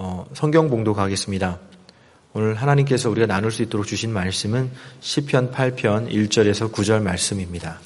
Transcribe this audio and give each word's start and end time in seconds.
어, 0.00 0.24
성경 0.32 0.70
봉독하겠습니다. 0.70 1.58
오늘 2.32 2.54
하나님께서 2.54 3.10
우리가 3.10 3.26
나눌 3.26 3.50
수 3.50 3.62
있도록 3.64 3.84
주신 3.84 4.12
말씀은 4.12 4.70
시편 5.00 5.50
8편 5.50 6.08
1절에서 6.12 6.70
9절 6.70 7.02
말씀입니다. 7.02 7.80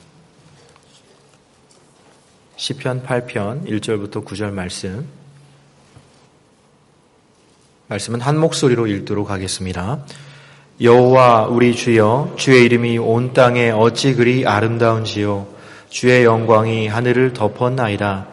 시편 2.56 3.04
8편 3.04 3.66
1절부터 3.66 4.26
9절 4.26 4.50
말씀. 4.50 5.06
말씀은 7.88 8.20
한 8.20 8.38
목소리로 8.38 8.88
읽도록 8.88 9.30
하겠습니다. 9.30 10.04
여호와 10.82 11.46
우리 11.46 11.74
주여 11.74 12.34
주의 12.36 12.62
이름이 12.66 12.98
온 12.98 13.32
땅에 13.32 13.70
어찌 13.70 14.14
그리 14.14 14.46
아름다운지요 14.46 15.46
주의 15.88 16.24
영광이 16.24 16.88
하늘을 16.88 17.32
덮었나이다. 17.32 18.31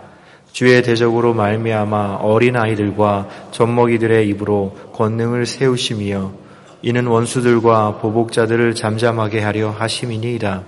주의 0.52 0.82
대적으로 0.82 1.34
말미암아 1.34 2.18
어린 2.22 2.58
아이들과 2.58 3.28
젖먹이들의 3.52 4.28
입으로 4.30 4.76
권능을 4.94 5.46
세우시며 5.46 6.32
이는 6.82 7.08
원수들과 7.08 7.98
보복자들을 7.98 8.76
잠잠하게 8.76 9.42
하려 9.42 9.70
하심이니이다. 9.72 10.64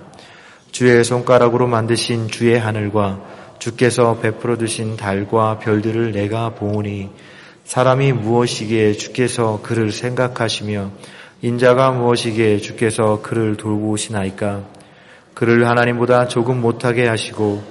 주의 0.70 1.04
손가락으로 1.04 1.66
만드신 1.66 2.28
주의 2.28 2.58
하늘과 2.58 3.20
주께서 3.58 4.18
베풀어 4.18 4.56
두신 4.56 4.96
달과 4.96 5.58
별들을 5.58 6.12
내가 6.12 6.50
보오니 6.50 7.10
사람이 7.64 8.12
무엇이기에 8.12 8.92
주께서 8.92 9.60
그를 9.62 9.92
생각하시며 9.92 10.90
인자가 11.42 11.90
무엇이기에 11.90 12.58
주께서 12.58 13.20
그를 13.22 13.56
돌보시나이까 13.56 14.64
그를 15.34 15.68
하나님보다 15.68 16.28
조금 16.28 16.60
못하게 16.60 17.06
하시고 17.06 17.62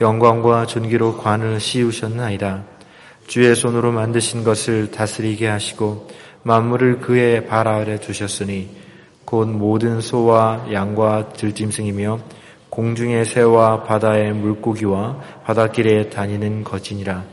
영광과 0.00 0.64
존귀로 0.64 1.18
관을 1.18 1.60
씌우셨나이다. 1.60 2.64
주의 3.26 3.54
손으로 3.54 3.92
만드신 3.92 4.44
것을 4.44 4.90
다스리게 4.90 5.46
하시고 5.46 6.08
만물을 6.42 7.00
그의 7.00 7.46
발 7.46 7.68
아래 7.68 8.00
두셨으니 8.00 8.70
곧 9.26 9.48
모든 9.48 10.00
소와 10.00 10.68
양과 10.72 11.34
들짐승이며 11.34 12.18
공중의 12.70 13.26
새와 13.26 13.84
바다의 13.84 14.32
물고기와 14.32 15.20
바닷길에 15.44 16.08
다니는 16.08 16.64
거지니라. 16.64 17.24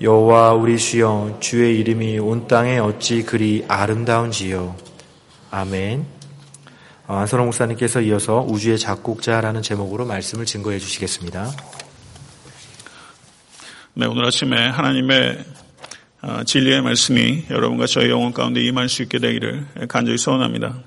여호와 0.00 0.54
우리 0.54 0.76
주여 0.76 1.36
주의 1.38 1.78
이름이 1.78 2.18
온 2.18 2.48
땅에 2.48 2.78
어찌 2.78 3.22
그리 3.22 3.64
아름다운지요. 3.68 4.74
아멘. 5.52 6.04
어, 7.06 7.16
안선홍 7.16 7.46
목사님께서 7.46 8.00
이어서 8.00 8.44
우주의 8.48 8.78
작곡자라는 8.78 9.62
제목으로 9.62 10.06
말씀을 10.06 10.46
증거해 10.46 10.78
주시겠습니다. 10.78 11.50
네, 13.96 14.06
오늘 14.06 14.26
아침에 14.26 14.56
하나님의 14.56 15.38
어, 16.22 16.42
진리의 16.44 16.82
말씀이 16.82 17.44
여러분과 17.48 17.86
저희 17.86 18.10
영혼 18.10 18.32
가운데 18.32 18.60
임할 18.60 18.88
수 18.88 19.04
있게 19.04 19.20
되기를 19.20 19.86
간절히 19.86 20.18
소원합니다. 20.18 20.80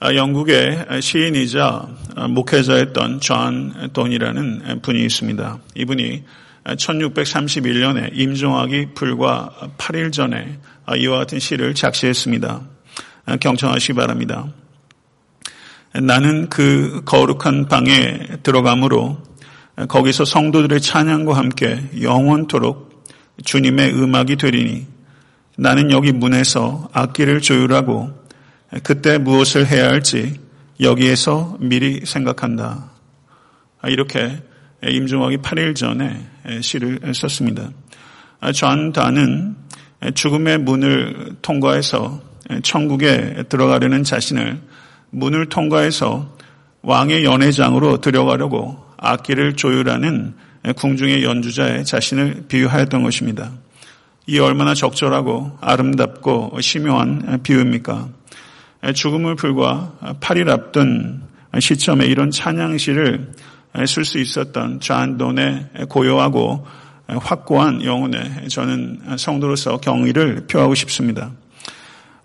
아, 0.00 0.12
영국의 0.12 0.84
시인이자 1.00 1.88
목회자였던 2.30 3.20
존 3.20 3.90
돈이라는 3.92 4.80
분이 4.82 5.04
있습니다. 5.04 5.58
이분이 5.76 6.24
1631년에 6.64 8.10
임종하기 8.14 8.94
불과 8.96 9.50
8일 9.78 10.12
전에 10.12 10.58
이와 10.98 11.18
같은 11.18 11.38
시를 11.38 11.72
작시했습니다. 11.76 12.62
경청하시기 13.38 13.92
바랍니다. 13.92 14.48
나는 15.94 16.48
그 16.48 17.02
거룩한 17.04 17.68
방에 17.68 18.38
들어가므로 18.42 19.25
거기서 19.88 20.24
성도들의 20.24 20.80
찬양과 20.80 21.36
함께 21.36 21.82
영원토록 22.00 23.04
주님의 23.44 23.94
음악이 23.94 24.36
되리니 24.36 24.86
나는 25.58 25.90
여기 25.90 26.12
문에서 26.12 26.88
악기를 26.92 27.42
조율하고 27.42 28.10
그때 28.82 29.18
무엇을 29.18 29.66
해야 29.66 29.88
할지 29.88 30.40
여기에서 30.80 31.56
미리 31.60 32.06
생각한다. 32.06 32.90
이렇게 33.84 34.42
임종하기 34.82 35.38
8일 35.38 35.76
전에 35.76 36.26
시를 36.62 37.00
썼습니다. 37.14 37.70
존 38.54 38.92
단은 38.92 39.56
죽음의 40.14 40.58
문을 40.58 41.36
통과해서 41.42 42.20
천국에 42.62 43.44
들어가려는 43.48 44.04
자신을 44.04 44.60
문을 45.10 45.46
통과해서 45.46 46.34
왕의 46.82 47.24
연회장으로 47.24 48.00
들어가려고 48.00 48.85
악기를 48.98 49.56
조율하는 49.56 50.34
궁중의 50.76 51.22
연주자의 51.22 51.84
자신을 51.84 52.44
비유하였던 52.48 53.02
것입니다. 53.02 53.52
이 54.26 54.38
얼마나 54.38 54.74
적절하고 54.74 55.58
아름답고 55.60 56.58
심오한 56.60 57.40
비유입니까? 57.42 58.08
죽음을 58.94 59.36
불과 59.36 59.92
8일 60.20 60.48
앞둔 60.48 61.22
시점에 61.58 62.06
이런 62.06 62.30
찬양시를 62.30 63.32
쓸 63.86 64.04
수 64.04 64.18
있었던 64.18 64.80
존돈의 64.80 65.70
고요하고 65.88 66.66
확고한 67.06 67.84
영혼에 67.84 68.48
저는 68.48 69.16
성도로서 69.16 69.78
경의를 69.78 70.46
표하고 70.48 70.74
싶습니다. 70.74 71.30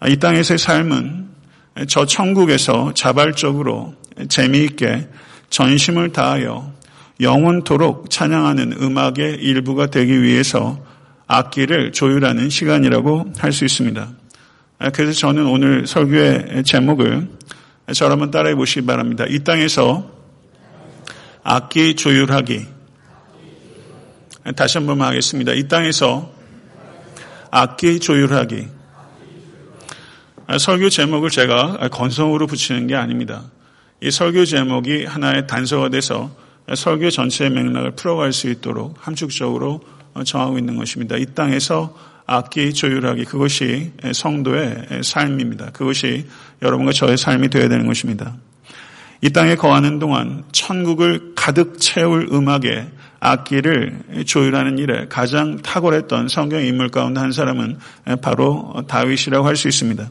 이 0.07 0.17
땅에서의 0.17 0.57
삶은 0.57 1.29
저 1.88 2.05
천국에서 2.05 2.93
자발적으로 2.95 3.93
재미있게 4.27 5.07
전심을 5.51 6.12
다하여 6.12 6.72
영원토록 7.19 8.09
찬양하는 8.09 8.81
음악의 8.81 9.35
일부가 9.41 9.88
되기 9.88 10.23
위해서 10.23 10.84
악기를 11.28 11.91
조율하는 11.91 12.50
시간이라고 12.50 13.34
할 13.38 13.51
수 13.51 13.63
있습니다. 13.66 14.09
그래서 14.94 15.13
저는 15.13 15.45
오늘 15.45 15.85
설교의 15.85 16.63
제목을 16.63 17.28
한번 18.12 18.31
따라해 18.31 18.56
보시기 18.56 18.85
바랍니다. 18.85 19.25
이 19.28 19.44
땅에서 19.44 20.09
악기 21.44 21.95
조율하기. 21.95 22.66
다시 24.56 24.78
한번 24.79 25.01
하겠습니다. 25.01 25.53
이 25.53 25.68
땅에서 25.68 26.31
악기 27.51 28.00
조율하기. 28.00 28.68
설교 30.59 30.89
제목을 30.89 31.29
제가 31.29 31.89
건성으로 31.91 32.47
붙이는 32.47 32.88
게 32.88 32.95
아닙니다. 32.95 33.44
이 34.03 34.09
설교 34.09 34.45
제목이 34.45 35.06
하나의 35.06 35.45
단서가 35.45 35.89
돼서 35.89 36.31
설교 36.73 37.12
전체의 37.12 37.51
맥락을 37.51 37.91
풀어갈 37.91 38.34
수 38.34 38.50
있도록 38.50 38.95
함축적으로 39.00 39.81
정하고 40.25 40.57
있는 40.57 40.75
것입니다. 40.75 41.17
이 41.17 41.25
땅에서 41.35 41.95
악기 42.25 42.73
조율하기 42.73 43.25
그것이 43.25 43.91
성도의 44.12 45.01
삶입니다. 45.03 45.72
그것이 45.72 46.25
여러분과 46.62 46.94
저의 46.94 47.17
삶이 47.17 47.50
되어야 47.50 47.69
되는 47.69 47.85
것입니다. 47.85 48.35
이 49.22 49.29
땅에 49.29 49.56
거하는 49.56 50.00
동안 50.00 50.45
천국을 50.51 51.33
가득 51.35 51.79
채울 51.79 52.28
음악에 52.31 52.88
악기를 53.19 54.23
조율하는 54.25 54.79
일에 54.79 55.06
가장 55.09 55.62
탁월했던 55.62 56.28
성경 56.28 56.66
인물 56.66 56.89
가운데 56.89 57.19
한 57.19 57.31
사람은 57.31 57.78
바로 58.23 58.83
다윗이라고 58.88 59.45
할 59.45 59.56
수 59.56 59.68
있습니다. 59.68 60.09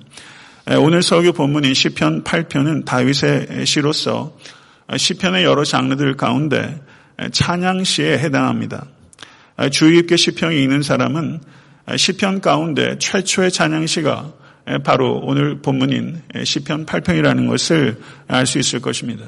오늘 0.66 1.02
설교 1.02 1.32
본문인 1.32 1.72
시편 1.74 2.22
8편은 2.22 2.84
다윗의 2.84 3.64
시로서 3.66 4.36
시편의 4.94 5.44
여러 5.44 5.64
장르들 5.64 6.16
가운데 6.16 6.80
찬양시에 7.32 8.18
해당합니다. 8.18 8.86
주의 9.72 9.94
깊게 9.96 10.16
시편이 10.16 10.62
있는 10.62 10.82
사람은 10.82 11.40
시편 11.96 12.40
가운데 12.40 12.98
최초의 12.98 13.50
찬양시가 13.50 14.32
바로 14.84 15.20
오늘 15.24 15.60
본문인 15.60 16.22
시편 16.44 16.86
8편이라는 16.86 17.48
것을 17.48 17.98
알 18.28 18.46
수 18.46 18.58
있을 18.58 18.80
것입니다. 18.80 19.24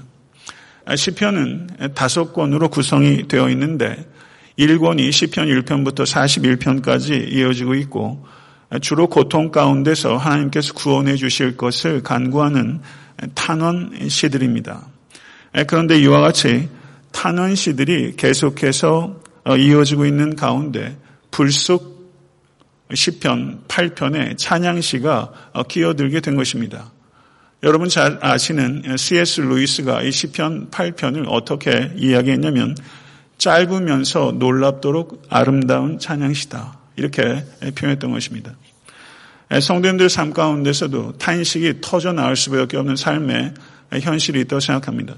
시편은 0.94 1.94
다섯 1.94 2.32
권으로 2.32 2.68
구성이 2.68 3.26
되어 3.26 3.48
있는데 3.50 4.06
1권이 4.58 5.10
시편 5.10 5.48
1편부터 5.48 6.04
41편까지 6.04 7.32
이어지고 7.32 7.74
있고 7.76 8.26
주로 8.80 9.08
고통 9.08 9.50
가운데서 9.50 10.16
하나님께서 10.16 10.72
구원해 10.74 11.16
주실 11.16 11.56
것을 11.56 12.02
간구하는 12.02 12.80
탄원 13.34 14.08
시들입니다. 14.08 14.86
그런데 15.66 15.98
이와 15.98 16.20
같이 16.20 16.68
탄원 17.10 17.54
시들이 17.54 18.16
계속해서 18.16 19.20
이어지고 19.58 20.06
있는 20.06 20.34
가운데 20.36 20.96
불쑥 21.30 21.92
시편 22.94 23.64
8편에 23.68 24.38
찬양시가 24.38 25.32
끼어들게 25.68 26.20
된 26.20 26.36
것입니다. 26.36 26.90
여러분 27.62 27.88
잘 27.88 28.18
아시는 28.20 28.96
C.S. 28.96 29.42
루이스가 29.42 30.02
이 30.02 30.10
시편 30.10 30.70
8편을 30.70 31.26
어떻게 31.28 31.92
이야기했냐면 31.96 32.76
짧으면서 33.38 34.32
놀랍도록 34.38 35.24
아름다운 35.28 35.98
찬양시다. 35.98 36.78
이렇게 36.96 37.44
표현했던 37.74 38.10
것입니다. 38.10 38.52
성도님들 39.60 40.08
삶 40.08 40.32
가운데서도 40.32 41.18
탄식이 41.18 41.80
터져 41.80 42.12
나올 42.12 42.36
수밖에 42.36 42.76
없는 42.76 42.96
삶의 42.96 43.54
현실이 44.00 44.40
있다고 44.42 44.60
생각합니다. 44.60 45.16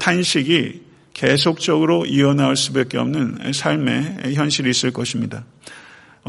탄식이 0.00 0.82
계속적으로 1.12 2.06
이어나올 2.06 2.56
수밖에 2.56 2.98
없는 2.98 3.52
삶의 3.52 4.34
현실이 4.34 4.68
있을 4.70 4.92
것입니다. 4.92 5.44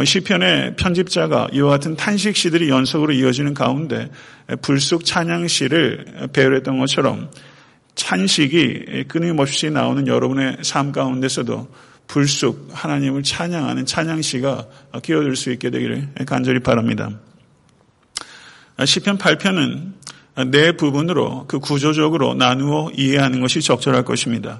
시편의 0.04 0.76
편집자가 0.76 1.48
이와 1.54 1.70
같은 1.70 1.96
탄식 1.96 2.36
시들이 2.36 2.70
연속으로 2.70 3.14
이어지는 3.14 3.54
가운데 3.54 4.12
불쑥 4.62 5.06
찬양 5.06 5.48
시를 5.48 6.30
배열했던 6.34 6.78
것처럼 6.78 7.32
찬식이 7.96 9.06
끊임없이 9.08 9.70
나오는 9.72 10.06
여러분의 10.06 10.58
삶 10.62 10.92
가운데서도 10.92 11.70
불쑥 12.08 12.70
하나님을 12.72 13.24
찬양하는 13.24 13.86
찬양시가 13.86 14.68
끼어들 15.04 15.36
수 15.36 15.52
있게 15.52 15.70
되기를 15.70 16.10
간절히 16.26 16.60
바랍니다. 16.60 17.10
시편 18.84 19.18
8편은 19.18 19.94
네 20.52 20.74
부분으로 20.74 21.46
그 21.48 21.60
구조적으로 21.60 22.34
나누어 22.34 22.92
이해하는 22.92 23.40
것이 23.42 23.62
적절할 23.62 24.04
것입니다. 24.04 24.60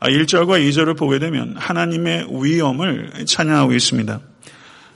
1절과 0.00 0.62
2절을 0.68 0.96
보게 0.96 1.18
되면 1.18 1.56
하나님의 1.56 2.28
위엄을 2.30 3.24
찬양하고 3.26 3.72
있습니다. 3.72 4.20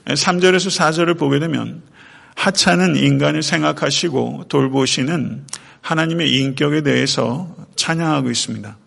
3절에서 0.05 0.79
4절을 0.79 1.17
보게 1.17 1.39
되면 1.39 1.81
하찮은 2.35 2.95
인간을 2.95 3.43
생각하시고 3.43 4.45
돌보시는 4.47 5.45
하나님의 5.81 6.31
인격에 6.31 6.81
대해서 6.81 7.55
찬양하고 7.75 8.29
있습니다. 8.29 8.77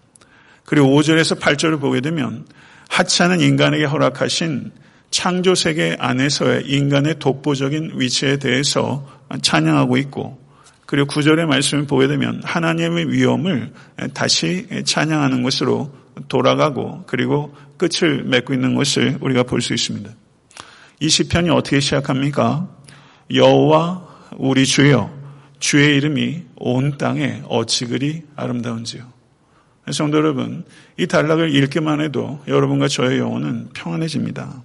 그리고 0.64 0.88
5절에서 0.88 1.40
8절을 1.40 1.80
보게 1.80 2.00
되면 2.00 2.46
하찮은 2.94 3.40
인간에게 3.40 3.86
허락하신 3.86 4.70
창조 5.10 5.56
세계 5.56 5.96
안에서의 5.98 6.66
인간의 6.66 7.18
독보적인 7.18 7.94
위치에 7.96 8.36
대해서 8.36 9.04
찬양하고 9.42 9.96
있고 9.96 10.38
그리고 10.86 11.08
9절의 11.08 11.46
말씀을 11.46 11.86
보게 11.86 12.06
되면 12.06 12.40
하나님의 12.44 13.10
위엄을 13.10 13.72
다시 14.12 14.68
찬양하는 14.84 15.42
것으로 15.42 15.92
돌아가고 16.28 17.02
그리고 17.08 17.52
끝을 17.76 18.22
맺고 18.22 18.54
있는 18.54 18.76
것을 18.76 19.18
우리가 19.20 19.42
볼 19.42 19.60
수 19.60 19.74
있습니다. 19.74 20.10
이 21.00 21.08
시편이 21.08 21.50
어떻게 21.50 21.80
시작합니까? 21.80 22.68
여호와 23.34 24.06
우리 24.36 24.64
주여 24.64 25.10
주의 25.58 25.96
이름이 25.96 26.44
온 26.56 26.96
땅에 26.96 27.42
어찌 27.48 27.86
그리 27.86 28.22
아름다운지요. 28.36 29.13
성도 29.92 30.16
여러분, 30.16 30.64
이 30.96 31.06
단락을 31.06 31.54
읽기만 31.54 32.00
해도 32.00 32.40
여러분과 32.48 32.88
저의 32.88 33.18
영혼은 33.18 33.68
평안해집니다. 33.74 34.62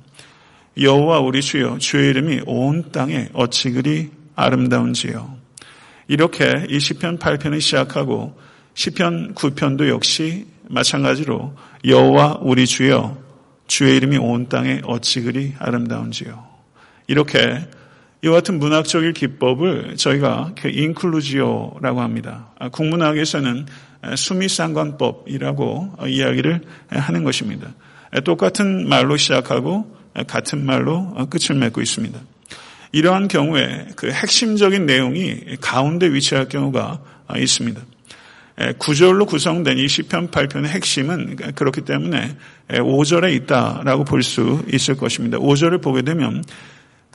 여호와 0.80 1.20
우리 1.20 1.42
주여 1.42 1.78
주의 1.80 2.10
이름이 2.10 2.42
온 2.46 2.92
땅에 2.92 3.28
어찌 3.34 3.72
그리 3.72 4.12
아름다운지요. 4.36 5.38
이렇게 6.08 6.66
이 6.70 6.80
시편 6.80 7.20
8편을 7.20 7.60
시작하고 7.60 8.40
시편 8.76 9.36
9편도 9.36 9.90
역시 9.90 10.46
마찬가지로 10.70 11.54
여호와 11.86 12.40
우리 12.42 12.66
주여 12.66 13.18
주의 13.68 13.98
이름이 13.98 14.18
온 14.18 14.48
땅에 14.48 14.82
어찌 14.86 15.22
그리 15.22 15.54
아름다운지요. 15.60 16.48
이렇게 17.08 17.68
이와 18.22 18.36
같은 18.36 18.60
문학적인 18.60 19.14
기법을 19.14 19.96
저희가 19.96 20.54
인클루지오라고 20.66 22.02
합니다. 22.02 22.50
아, 22.60 22.70
국문학에서는 22.70 23.66
수미상관법이라고 24.16 25.98
이야기를 26.08 26.62
하는 26.90 27.24
것입니다. 27.24 27.74
똑같은 28.26 28.88
말로 28.90 29.18
시작하고 29.18 29.96
같은 30.28 30.66
말로 30.66 31.14
끝을 31.30 31.56
맺고 31.56 31.82
있습니다. 31.82 32.20
이러한 32.92 33.28
경우에 33.28 33.88
그 33.96 34.12
핵심적인 34.12 34.86
내용이 34.86 35.58
가운데 35.62 36.12
위치할 36.12 36.50
경우가 36.50 37.02
있습니다. 37.38 37.82
구절로 38.78 39.26
구성된 39.26 39.78
이 39.78 39.88
시편 39.88 40.32
8편의 40.32 40.66
핵심은 40.66 41.36
그렇기 41.56 41.82
때문에 41.82 42.36
5절에 42.70 43.34
있다라고 43.36 44.04
볼 44.04 44.24
수 44.24 44.64
있을 44.74 44.98
것입니다. 44.98 45.38
5절을 45.38 45.82
보게 45.82 46.02
되면 46.02 46.44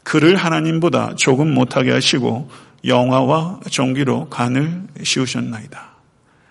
그를 0.04 0.36
하나님보다 0.36 1.16
조금 1.16 1.52
못하게 1.52 1.90
하시고 1.90 2.48
영화와 2.86 3.60
종기로 3.70 4.28
간을 4.28 4.82
씌우셨나이다. 5.02 5.94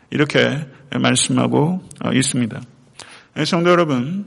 이렇게 0.09 0.67
말씀하고 0.91 1.81
있습니다. 2.11 2.61
성도 3.45 3.69
여러분, 3.69 4.25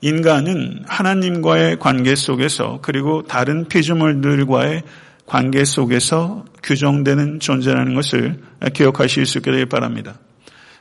인간은 0.00 0.84
하나님과의 0.86 1.78
관계 1.78 2.14
속에서 2.14 2.80
그리고 2.82 3.22
다른 3.22 3.68
피조물들과의 3.68 4.82
관계 5.26 5.64
속에서 5.64 6.44
규정되는 6.62 7.40
존재라는 7.40 7.94
것을 7.94 8.40
기억하실 8.74 9.26
수 9.26 9.40
되길 9.40 9.66
바랍니다. 9.66 10.18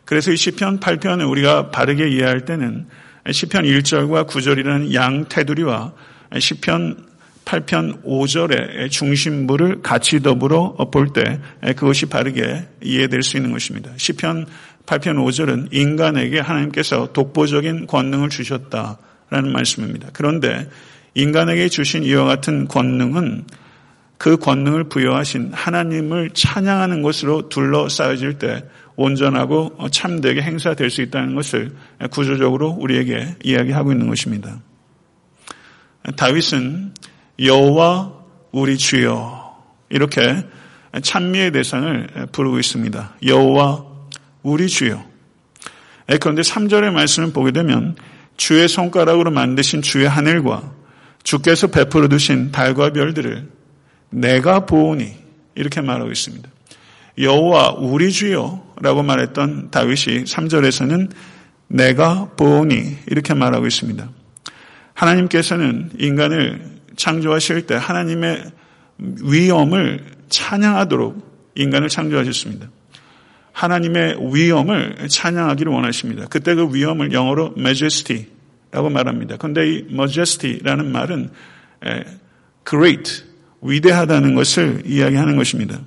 그래서 0.06 0.32
이 0.32 0.38
시편 0.38 0.80
8편을 0.80 1.30
우리가 1.30 1.70
바르게 1.70 2.10
이해할 2.10 2.46
때는 2.46 2.88
시편 3.32 3.64
1절과 3.66 4.28
9절이라는 4.28 4.94
양 4.94 5.26
테두리와 5.30 5.94
시편 6.40 7.11
8편 7.46 8.04
5절의 8.04 8.90
중심부를 8.92 9.82
같이 9.82 10.22
더불어 10.22 10.74
볼 10.92 11.14
때 11.14 11.40
그것이 11.76 12.06
바르게 12.06 12.68
이해될 12.82 13.24
수 13.24 13.38
있는 13.38 13.52
것입니다. 13.52 13.92
시편 13.98 14.46
8편 14.86 15.16
5절은 15.18 15.70
인간에게 15.72 16.40
하나님께서 16.40 17.12
독보적인 17.14 17.88
권능을 17.88 18.30
주셨다라는 18.30 19.52
말씀입니다. 19.52 20.10
그런데 20.14 20.70
인간에게 21.14 21.68
주신 21.70 22.04
이와 22.04 22.26
같은 22.26 22.68
권능은 22.68 23.46
그 24.18 24.38
권능을 24.38 24.86
부여하신 24.86 25.52
하나님을 25.54 26.30
찬양하는 26.34 27.02
것으로 27.02 27.50
둘러싸여질 27.50 28.38
때 28.38 28.64
온전하고 28.96 29.90
참되게 29.92 30.42
행사될 30.42 30.90
수 30.90 31.02
있다는 31.02 31.34
것을 31.34 31.72
구조적으로 32.12 32.70
우리에게 32.70 33.36
이야기하고 33.44 33.92
있는 33.92 34.08
것입니다. 34.08 34.60
다윗은 36.16 36.94
여호와 37.42 38.14
우리 38.52 38.78
주여 38.78 39.58
이렇게 39.90 40.46
찬미의 41.02 41.52
대상을 41.52 42.28
부르고 42.32 42.60
있습니다. 42.60 43.16
여호와 43.26 43.86
우리 44.44 44.68
주여. 44.68 45.04
그런데 46.20 46.42
3절의 46.42 46.92
말씀을 46.92 47.32
보게 47.32 47.52
되면 47.52 47.96
주의 48.38 48.68
손가락으로 48.68 49.32
만드신 49.32 49.82
주의 49.82 50.08
하늘과 50.08 50.74
주께서 51.24 51.68
베풀어 51.68 52.08
두신 52.10 52.52
달과 52.52 52.92
별들을 52.92 53.50
내가 54.10 54.66
보오니 54.66 55.16
이렇게 55.56 55.82
말하고 55.82 56.12
있습니다. 56.12 56.50
여호와 57.18 57.76
우리 57.78 58.12
주여라고 58.12 59.04
말했던 59.04 59.72
다윗이 59.72 60.26
3절에서는 60.26 61.12
내가 61.68 62.30
보오니 62.36 62.98
이렇게 63.08 63.34
말하고 63.34 63.68
있습니다. 63.68 64.10
하나님께서는 64.94 65.92
인간을 65.98 66.81
창조하실 66.96 67.68
때 67.68 67.76
하나님의 67.76 68.52
위엄을 68.98 70.04
찬양하도록 70.30 71.32
인간을 71.56 71.90
창조하셨습니다. 71.90 72.70
하나님의 73.52 74.18
위엄을 74.34 75.08
찬양하기를 75.10 75.72
원하십니다. 75.72 76.26
그때 76.30 76.56
그 76.56 76.74
위엄을 76.74 77.12
영어로 77.12 77.56
majesty라고 77.58 78.90
말합니다. 78.90 79.38
그런데 79.38 79.68
이 79.68 79.86
majesty라는 79.90 80.92
말은 80.92 81.30
great, 82.68 83.24
위대하다는 83.62 84.36
것을 84.36 84.84
이야기하는 84.86 85.36
것입니다. 85.36 85.80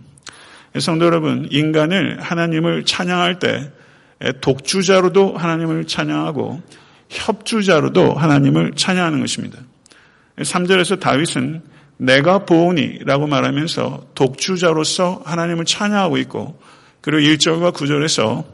성도 0.79 1.07
여러분, 1.07 1.49
인간을 1.51 2.21
하나님을 2.21 2.85
찬양할 2.85 3.39
때 3.39 3.71
독주자로도 4.41 5.37
하나님을 5.37 5.87
찬양하고 5.87 6.63
협주자로도 7.09 8.15
하나님을 8.15 8.73
찬양하는 8.75 9.21
것입니다. 9.21 9.59
3절에서 10.39 11.01
다윗은 11.01 11.63
내가 11.97 12.41
보오니라고 12.45 13.27
말하면서 13.27 14.07
독주자로서 14.15 15.23
하나님을 15.25 15.65
찬양하고 15.65 16.19
있고 16.19 16.61
그리고 17.01 17.21
1절과 17.31 17.73
9절에서 17.73 18.45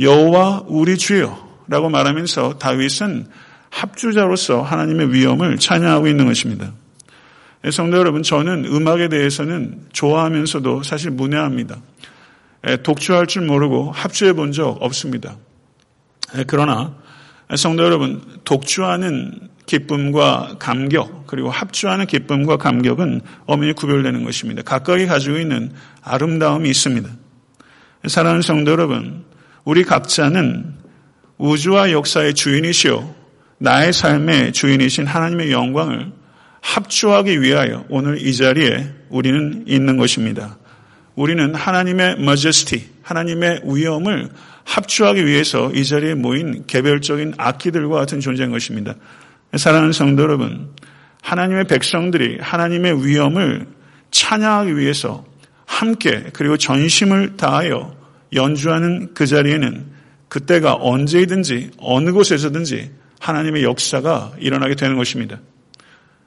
여호와 0.00 0.64
우리 0.66 0.96
주여라고 0.96 1.90
말하면서 1.90 2.58
다윗은 2.58 3.26
합주자로서 3.68 4.62
하나님의 4.62 5.12
위엄을 5.12 5.58
찬양하고 5.58 6.08
있는 6.08 6.26
것입니다. 6.26 6.72
성도 7.70 7.98
여러분, 7.98 8.22
저는 8.22 8.64
음악에 8.64 9.08
대해서는 9.08 9.88
좋아하면서도 9.92 10.82
사실 10.82 11.10
문외합니다. 11.10 11.76
독주할 12.82 13.26
줄 13.26 13.42
모르고 13.42 13.92
합주해 13.92 14.32
본 14.32 14.52
적 14.52 14.82
없습니다. 14.82 15.36
그러나 16.46 16.94
성도 17.56 17.84
여러분, 17.84 18.22
독주하는 18.44 19.49
기쁨과 19.70 20.56
감격 20.58 21.28
그리고 21.28 21.48
합주하는 21.48 22.06
기쁨과 22.06 22.56
감격은 22.56 23.20
엄연히 23.46 23.72
구별되는 23.72 24.24
것입니다. 24.24 24.62
각각이 24.62 25.06
가지고 25.06 25.38
있는 25.38 25.70
아름다움이 26.02 26.68
있습니다. 26.68 27.08
사랑하는 28.08 28.42
성도 28.42 28.72
여러분, 28.72 29.24
우리 29.64 29.84
각자는 29.84 30.74
우주와 31.38 31.92
역사의 31.92 32.34
주인이시오 32.34 33.14
나의 33.58 33.92
삶의 33.92 34.52
주인이신 34.54 35.06
하나님의 35.06 35.52
영광을 35.52 36.10
합주하기 36.62 37.40
위하여 37.40 37.84
오늘 37.90 38.20
이 38.20 38.34
자리에 38.34 38.90
우리는 39.08 39.64
있는 39.68 39.98
것입니다. 39.98 40.58
우리는 41.14 41.54
하나님의 41.54 42.16
majesty, 42.18 42.88
하나님의 43.02 43.60
위엄을 43.64 44.30
합주하기 44.64 45.24
위해서 45.26 45.70
이 45.72 45.84
자리에 45.84 46.14
모인 46.14 46.64
개별적인 46.66 47.34
악기들과 47.36 48.00
같은 48.00 48.18
존재인 48.18 48.50
것입니다. 48.50 48.96
사랑하는 49.56 49.92
성도 49.92 50.22
여러분, 50.22 50.70
하나님의 51.22 51.64
백성들이 51.64 52.38
하나님의 52.40 53.06
위엄을 53.06 53.66
찬양하기 54.10 54.76
위해서 54.76 55.24
함께 55.66 56.26
그리고 56.32 56.56
전심을 56.56 57.36
다하여 57.36 57.96
연주하는 58.32 59.12
그 59.14 59.26
자리에는 59.26 59.86
그때가 60.28 60.76
언제이든지 60.80 61.72
어느 61.78 62.12
곳에서든지 62.12 62.90
하나님의 63.18 63.64
역사가 63.64 64.32
일어나게 64.38 64.76
되는 64.76 64.96
것입니다. 64.96 65.40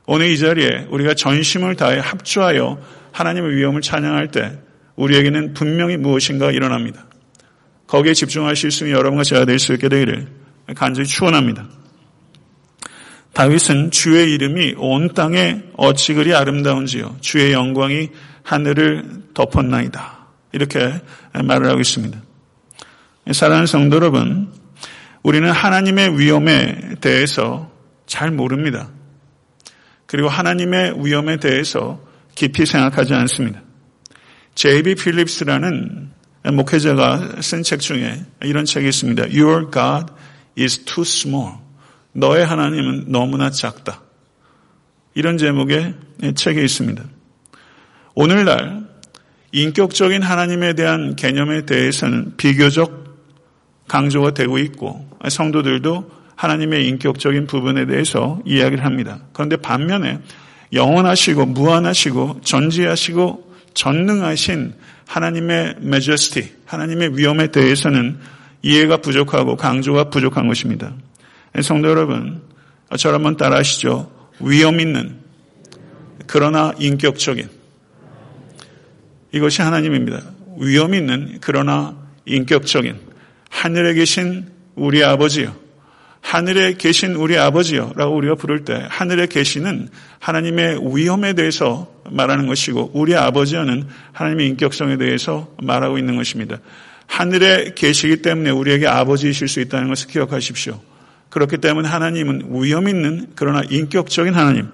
오늘 0.05 0.27
이 0.27 0.37
자리에 0.37 0.87
우리가 0.89 1.13
전심을 1.13 1.75
다해 1.75 1.99
합주하여 1.99 2.79
하나님의 3.13 3.55
위엄을 3.55 3.81
찬양할 3.81 4.31
때 4.31 4.59
우리에게는 4.95 5.53
분명히 5.53 5.95
무엇인가 5.97 6.51
일어납니다. 6.51 7.05
거기에 7.87 8.13
집중하실 8.13 8.71
수 8.71 8.83
있는 8.83 8.97
여러분과 8.97 9.23
제가 9.23 9.45
될 9.45 9.59
수 9.59 9.73
있게 9.73 9.87
되기를 9.87 10.27
간절히 10.75 11.07
축원합니다. 11.07 11.67
다윗은 13.33 13.91
주의 13.91 14.31
이름이 14.33 14.75
온 14.77 15.13
땅에 15.13 15.63
어찌 15.75 16.13
그리 16.13 16.33
아름다운지요. 16.35 17.17
주의 17.21 17.51
영광이 17.51 18.09
하늘을 18.43 19.23
덮었나이다. 19.33 20.27
이렇게 20.51 21.01
말을 21.43 21.67
하고 21.67 21.79
있습니다. 21.79 22.21
사랑하는 23.31 23.65
성도 23.65 23.95
여러분, 23.95 24.53
우리는 25.23 25.49
하나님의 25.49 26.19
위험에 26.19 26.95
대해서 27.01 27.71
잘 28.05 28.29
모릅니다. 28.29 28.89
그리고 30.05 30.29
하나님의 30.29 31.03
위험에 31.03 31.37
대해서 31.37 31.99
깊이 32.35 32.65
생각하지 32.65 33.13
않습니다. 33.15 33.61
제이비 34.53 34.93
필립스라는 34.95 36.11
목회자가 36.51 37.41
쓴 37.41 37.63
책 37.63 37.79
중에 37.79 38.23
이런 38.43 38.65
책이 38.65 38.87
있습니다. 38.87 39.23
Your 39.33 39.71
God 39.71 40.13
is 40.59 40.85
too 40.85 41.01
small. 41.01 41.62
너의 42.13 42.45
하나님은 42.45 43.05
너무나 43.11 43.49
작다. 43.49 44.01
이런 45.15 45.37
제목의 45.37 45.93
책에 46.35 46.63
있습니다. 46.63 47.03
오늘날 48.15 48.83
인격적인 49.51 50.21
하나님에 50.21 50.73
대한 50.73 51.15
개념에 51.15 51.65
대해서는 51.65 52.33
비교적 52.37 53.03
강조가 53.87 54.33
되고 54.33 54.57
있고 54.57 55.07
성도들도 55.27 56.09
하나님의 56.35 56.87
인격적인 56.87 57.47
부분에 57.47 57.85
대해서 57.85 58.39
이야기를 58.45 58.83
합니다. 58.83 59.19
그런데 59.33 59.55
반면에 59.57 60.19
영원하시고 60.73 61.45
무한하시고 61.45 62.41
전지하시고 62.43 63.53
전능하신 63.75 64.73
하나님의 65.05 65.75
메저스티, 65.79 66.51
하나님의 66.65 67.17
위엄에 67.17 67.47
대해서는 67.51 68.17
이해가 68.63 68.97
부족하고 68.97 69.55
강조가 69.55 70.09
부족한 70.09 70.47
것입니다. 70.47 70.93
성도 71.61 71.89
여러분, 71.89 72.41
저를 72.97 73.15
한번 73.15 73.37
따라 73.37 73.57
하시죠. 73.57 74.11
위험 74.39 74.79
있는, 74.79 75.17
그러나 76.25 76.73
인격적인. 76.79 77.47
이것이 79.33 79.61
하나님입니다. 79.61 80.21
위험 80.59 80.95
있는, 80.95 81.37
그러나 81.41 81.95
인격적인. 82.25 82.95
하늘에 83.49 83.93
계신 83.93 84.47
우리 84.75 85.03
아버지요. 85.03 85.55
하늘에 86.21 86.73
계신 86.73 87.15
우리 87.15 87.37
아버지요. 87.37 87.93
라고 87.95 88.15
우리가 88.15 88.35
부를 88.35 88.65
때, 88.65 88.87
하늘에 88.89 89.27
계시는 89.27 89.89
하나님의 90.19 90.79
위험에 90.95 91.33
대해서 91.33 91.93
말하는 92.09 92.47
것이고, 92.47 92.91
우리 92.93 93.15
아버지는 93.15 93.87
하나님의 94.13 94.47
인격성에 94.47 94.97
대해서 94.97 95.53
말하고 95.61 95.99
있는 95.99 96.15
것입니다. 96.15 96.57
하늘에 97.05 97.73
계시기 97.75 98.23
때문에 98.23 98.49
우리에게 98.49 98.87
아버지이실 98.87 99.47
수 99.47 99.59
있다는 99.59 99.89
것을 99.89 100.07
기억하십시오. 100.07 100.79
그렇기 101.33 101.57
때문에 101.57 101.87
하나님은 101.87 102.49
위험 102.51 102.87
있는 102.87 103.25
그러나 103.33 103.63
인격적인 103.67 104.35
하나님. 104.35 104.67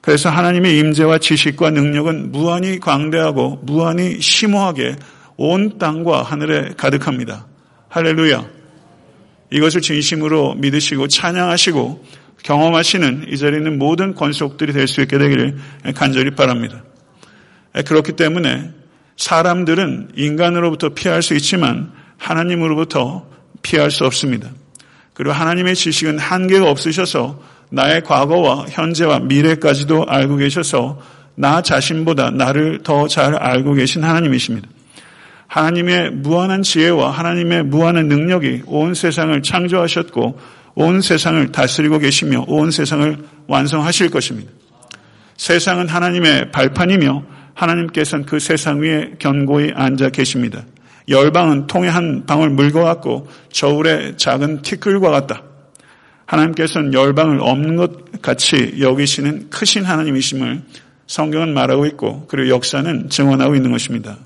그래서 0.00 0.28
하나님의 0.28 0.76
임재와 0.76 1.18
지식과 1.18 1.70
능력은 1.70 2.32
무한히 2.32 2.80
광대하고 2.80 3.60
무한히 3.62 4.20
심오하게 4.20 4.96
온 5.36 5.78
땅과 5.78 6.22
하늘에 6.22 6.72
가득합니다. 6.76 7.46
할렐루야. 7.88 8.44
이것을 9.52 9.82
진심으로 9.82 10.56
믿으시고 10.56 11.06
찬양하시고 11.06 12.04
경험하시는 12.42 13.26
이 13.28 13.38
자리에 13.38 13.58
있는 13.58 13.78
모든 13.78 14.16
권속들이 14.16 14.72
될 14.72 14.88
수 14.88 15.00
있게 15.00 15.16
되기를 15.16 15.58
간절히 15.94 16.32
바랍니다. 16.32 16.82
그렇기 17.86 18.16
때문에 18.16 18.72
사람들은 19.16 20.10
인간으로부터 20.16 20.88
피할 20.88 21.22
수 21.22 21.34
있지만 21.34 21.92
하나님으로부터 22.18 23.30
피할 23.62 23.92
수 23.92 24.04
없습니다. 24.04 24.50
그리고 25.16 25.32
하나님의 25.32 25.74
지식은 25.74 26.18
한계가 26.18 26.70
없으셔서 26.70 27.40
나의 27.70 28.02
과거와 28.02 28.66
현재와 28.68 29.20
미래까지도 29.20 30.04
알고 30.06 30.36
계셔서 30.36 31.00
나 31.34 31.62
자신보다 31.62 32.30
나를 32.30 32.82
더 32.82 33.08
잘 33.08 33.34
알고 33.34 33.74
계신 33.74 34.04
하나님이십니다. 34.04 34.68
하나님의 35.46 36.10
무한한 36.10 36.62
지혜와 36.62 37.10
하나님의 37.10 37.64
무한한 37.64 38.08
능력이 38.08 38.64
온 38.66 38.92
세상을 38.92 39.40
창조하셨고 39.42 40.38
온 40.74 41.00
세상을 41.00 41.50
다스리고 41.50 41.98
계시며 41.98 42.44
온 42.46 42.70
세상을 42.70 43.16
완성하실 43.46 44.10
것입니다. 44.10 44.50
세상은 45.38 45.88
하나님의 45.88 46.50
발판이며 46.50 47.24
하나님께서는 47.54 48.26
그 48.26 48.38
세상 48.38 48.82
위에 48.82 49.12
견고히 49.18 49.72
앉아 49.74 50.10
계십니다. 50.10 50.62
열방은 51.08 51.66
통에 51.66 51.88
한 51.88 52.24
방울 52.26 52.50
물과 52.50 52.82
같고 52.82 53.28
저울의 53.52 54.16
작은 54.16 54.62
티끌과 54.62 55.10
같다. 55.10 55.42
하나님께서는 56.26 56.92
열방을 56.92 57.40
없는 57.40 57.76
것 57.76 58.20
같이 58.20 58.74
여기시는 58.80 59.50
크신 59.50 59.84
하나님이심을 59.84 60.62
성경은 61.06 61.54
말하고 61.54 61.86
있고 61.86 62.26
그리고 62.26 62.48
역사는 62.50 63.10
증언하고 63.10 63.54
있는 63.54 63.70
것입니다. 63.70 64.18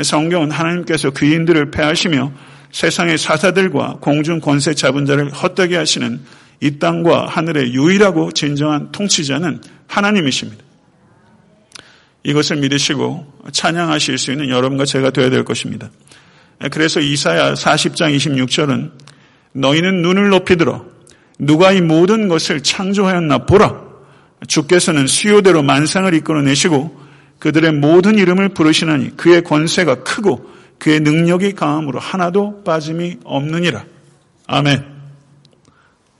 성경은 0.00 0.52
하나님께서 0.52 1.10
귀인들을 1.10 1.72
패하시며 1.72 2.32
세상의 2.70 3.18
사사들과 3.18 3.96
공중 4.00 4.40
권세 4.40 4.74
잡은 4.74 5.06
자를 5.06 5.30
헛되게 5.32 5.76
하시는 5.76 6.20
이 6.60 6.78
땅과 6.78 7.26
하늘의 7.26 7.72
유일하고 7.74 8.32
진정한 8.32 8.92
통치자는 8.92 9.60
하나님이십니다. 9.88 10.67
이것을 12.22 12.56
믿으시고 12.56 13.40
찬양하실 13.52 14.18
수 14.18 14.32
있는 14.32 14.48
여러분과 14.48 14.84
제가 14.84 15.10
되어야 15.10 15.30
될 15.30 15.44
것입니다. 15.44 15.90
그래서 16.70 17.00
이사야 17.00 17.54
40장 17.54 18.16
26절은 18.16 18.90
너희는 19.52 20.02
눈을 20.02 20.28
높이 20.30 20.56
들어 20.56 20.84
누가 21.38 21.72
이 21.72 21.80
모든 21.80 22.28
것을 22.28 22.62
창조하였나 22.62 23.46
보라. 23.46 23.88
주께서는 24.46 25.06
수요대로 25.06 25.62
만상을 25.62 26.12
이끌어내시고 26.14 27.08
그들의 27.38 27.72
모든 27.72 28.18
이름을 28.18 28.50
부르시나니 28.50 29.16
그의 29.16 29.42
권세가 29.42 30.02
크고 30.02 30.50
그의 30.78 31.00
능력이 31.00 31.54
강함으로 31.54 31.98
하나도 31.98 32.62
빠짐이 32.64 33.18
없느니라. 33.24 33.84
아멘. 34.46 34.84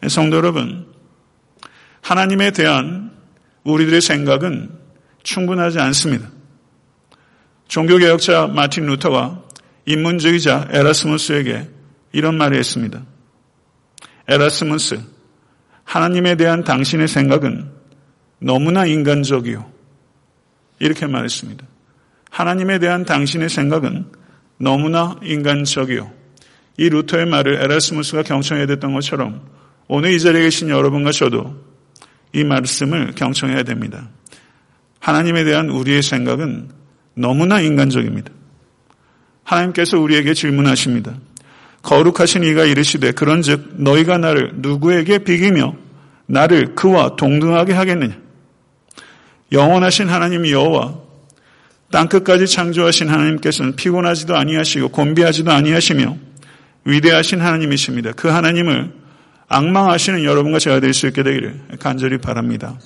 성도 0.09 0.37
여러분, 0.37 0.87
하나님에 2.01 2.53
대한 2.53 3.11
우리들의 3.65 4.01
생각은 4.01 4.71
충분하지 5.29 5.79
않습니다. 5.79 6.31
종교개혁자 7.69 8.47
마틴 8.47 8.87
루터가 8.87 9.43
인문주의자 9.85 10.69
에라스무스에게 10.71 11.69
이런 12.13 12.39
말을 12.39 12.57
했습니다. 12.57 13.05
에라스무스, 14.27 15.01
하나님에 15.85 16.37
대한 16.37 16.65
당신의 16.65 17.09
생각은 17.09 17.71
너무나 18.39 18.87
인간적이요. 18.87 19.71
이렇게 20.79 21.07
말했습니다. 21.07 21.67
하나님에 22.31 22.79
대한 22.79 23.05
당신의 23.05 23.51
생각은 23.51 24.11
너무나 24.57 25.19
인간적이요. 25.23 26.11
이 26.79 26.89
루터의 26.89 27.27
말을 27.27 27.63
에라스무스가 27.65 28.23
경청해야 28.23 28.67
됐던 28.67 28.95
것처럼 28.95 29.47
오늘 29.89 30.13
이 30.13 30.21
자리에 30.21 30.43
계신 30.43 30.71
여러분과 30.71 31.13
저도 31.13 31.55
이 32.33 32.45
말씀을 32.45 33.13
경청해야 33.15 33.65
됩니다. 33.65 34.09
하나님에 35.01 35.45
대한 35.45 35.71
우리의 35.71 36.03
생각은 36.03 36.69
너무나 37.15 37.61
인간적입니다. 37.61 38.31
하나님께서 39.45 39.99
우리에게 39.99 40.35
질문하십니다. 40.35 41.15
거룩하신 41.83 42.45
이가 42.45 42.65
이르시되 42.65 43.13
그런즉 43.13 43.75
너희가 43.83 44.19
나를 44.19 44.53
누구에게 44.57 45.19
비기며 45.19 45.75
나를 46.27 46.75
그와 46.75 47.17
동등하게 47.17 47.73
하겠느냐? 47.73 48.19
영원하신 49.53 50.09
하나님 50.09 50.47
여호와 50.47 50.97
땅 51.91 52.09
끝까지 52.09 52.47
창조하신 52.47 53.09
하나님께서는 53.09 53.77
피곤하지도 53.77 54.37
아니하시고 54.37 54.91
곤비하지도 54.91 55.51
아니하시며 55.51 56.17
위대하신 56.85 57.41
하나님이십니다. 57.41 58.13
그 58.13 58.29
하나님을 58.29 58.93
악망하시는 59.49 60.25
여러분과 60.25 60.59
제가 60.59 60.81
될 60.81 60.93
수 60.93 61.07
있게 61.07 61.23
되기를 61.23 61.61
간절히 61.81 62.19
바랍니다. 62.19 62.79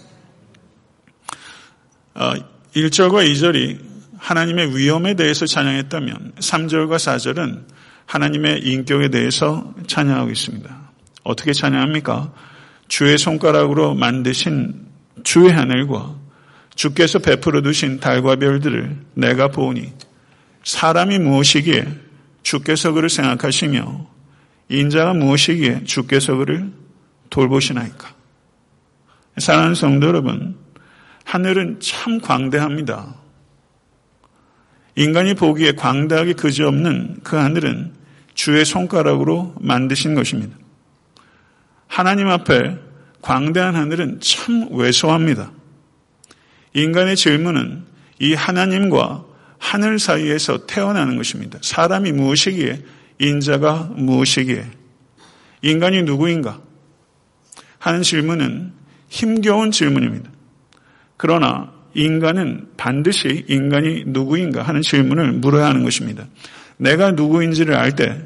1절과 2.14 3.14
어, 3.14 3.18
2절이 3.20 3.78
하나님의 4.18 4.76
위엄에 4.76 5.14
대해서 5.14 5.46
찬양했다면 5.46 6.32
3절과 6.38 6.96
4절은 6.96 7.64
하나님의 8.06 8.60
인격에 8.60 9.08
대해서 9.08 9.74
찬양하고 9.86 10.30
있습니다. 10.30 10.92
어떻게 11.24 11.52
찬양합니까? 11.52 12.32
주의 12.88 13.16
손가락으로 13.16 13.94
만드신 13.94 14.86
주의 15.24 15.50
하늘과 15.50 16.16
주께서 16.74 17.18
베풀어 17.18 17.62
두신 17.62 18.00
달과 18.00 18.36
별들을 18.36 18.96
내가 19.14 19.48
보니 19.48 19.92
사람이 20.64 21.18
무엇이기에 21.18 21.86
주께서 22.42 22.92
그를 22.92 23.08
생각하시며 23.08 24.06
인자가 24.68 25.14
무엇이기에 25.14 25.84
주께서 25.84 26.36
그를 26.36 26.72
돌보시나이까. 27.30 28.14
사랑하는 29.38 29.74
성도 29.74 30.08
여러분, 30.08 30.56
하늘은 31.32 31.80
참 31.80 32.20
광대합니다. 32.20 33.14
인간이 34.96 35.32
보기에 35.32 35.72
광대하게 35.72 36.34
그지없는 36.34 37.20
그 37.22 37.36
하늘은 37.36 37.94
주의 38.34 38.62
손가락으로 38.66 39.54
만드신 39.58 40.14
것입니다. 40.14 40.54
하나님 41.86 42.28
앞에 42.28 42.76
광대한 43.22 43.76
하늘은 43.76 44.20
참 44.20 44.68
왜소합니다. 44.72 45.52
인간의 46.74 47.16
질문은 47.16 47.86
이 48.18 48.34
하나님과 48.34 49.24
하늘 49.58 49.98
사이에서 49.98 50.66
태어나는 50.66 51.16
것입니다. 51.16 51.58
사람이 51.62 52.12
무엇이기에 52.12 52.84
인자가 53.20 53.90
무엇이기에 53.96 54.66
인간이 55.62 56.02
누구인가 56.02 56.60
하는 57.78 58.02
질문은 58.02 58.74
힘겨운 59.08 59.70
질문입니다. 59.70 60.30
그러나 61.16 61.72
인간은 61.94 62.68
반드시 62.76 63.44
인간이 63.48 64.04
누구인가 64.06 64.62
하는 64.62 64.82
질문을 64.82 65.32
물어야 65.32 65.66
하는 65.66 65.84
것입니다. 65.84 66.26
내가 66.76 67.12
누구인지를 67.12 67.74
알 67.74 67.94
때 67.94 68.22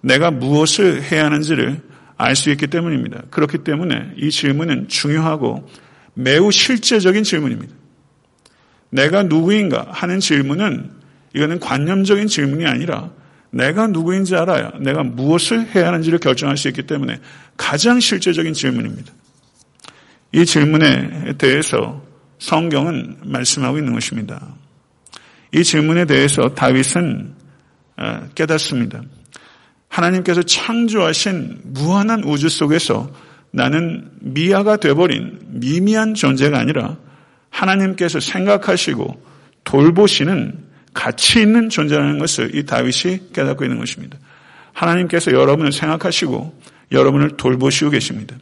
내가 0.00 0.30
무엇을 0.30 1.02
해야 1.02 1.24
하는지를 1.26 1.80
알 2.16 2.36
수 2.36 2.50
있기 2.50 2.66
때문입니다. 2.68 3.22
그렇기 3.30 3.58
때문에 3.58 4.12
이 4.16 4.30
질문은 4.30 4.88
중요하고 4.88 5.68
매우 6.14 6.52
실제적인 6.52 7.24
질문입니다. 7.24 7.74
내가 8.90 9.24
누구인가 9.24 9.88
하는 9.90 10.20
질문은 10.20 10.90
이거는 11.34 11.58
관념적인 11.58 12.28
질문이 12.28 12.66
아니라 12.66 13.10
내가 13.50 13.86
누구인지 13.88 14.36
알아야 14.36 14.72
내가 14.80 15.02
무엇을 15.02 15.74
해야 15.74 15.88
하는지를 15.88 16.18
결정할 16.18 16.56
수 16.56 16.68
있기 16.68 16.84
때문에 16.84 17.20
가장 17.56 17.98
실제적인 17.98 18.52
질문입니다. 18.52 19.12
이 20.32 20.44
질문에 20.44 21.34
대해서 21.38 22.04
성경은 22.44 23.16
말씀하고 23.24 23.78
있는 23.78 23.94
것입니다. 23.94 24.54
이 25.52 25.64
질문에 25.64 26.04
대해서 26.04 26.54
다윗은 26.54 27.34
어, 27.96 28.28
깨닫습니다. 28.34 29.02
하나님께서 29.88 30.42
창조하신 30.42 31.60
무한한 31.64 32.22
우주 32.24 32.48
속에서 32.48 33.10
나는 33.50 34.10
미아가 34.20 34.76
되어버린 34.76 35.38
미미한 35.60 36.14
존재가 36.14 36.58
아니라 36.58 36.98
하나님께서 37.48 38.20
생각하시고 38.20 39.22
돌보시는 39.62 40.58
가치 40.92 41.40
있는 41.40 41.70
존재라는 41.70 42.18
것을 42.18 42.54
이 42.54 42.66
다윗이 42.66 43.32
깨닫고 43.32 43.64
있는 43.64 43.78
것입니다. 43.78 44.18
하나님께서 44.72 45.32
여러분을 45.32 45.72
생각하시고 45.72 46.60
여러분을 46.92 47.36
돌보시고 47.36 47.90
계십니다. 47.90 48.36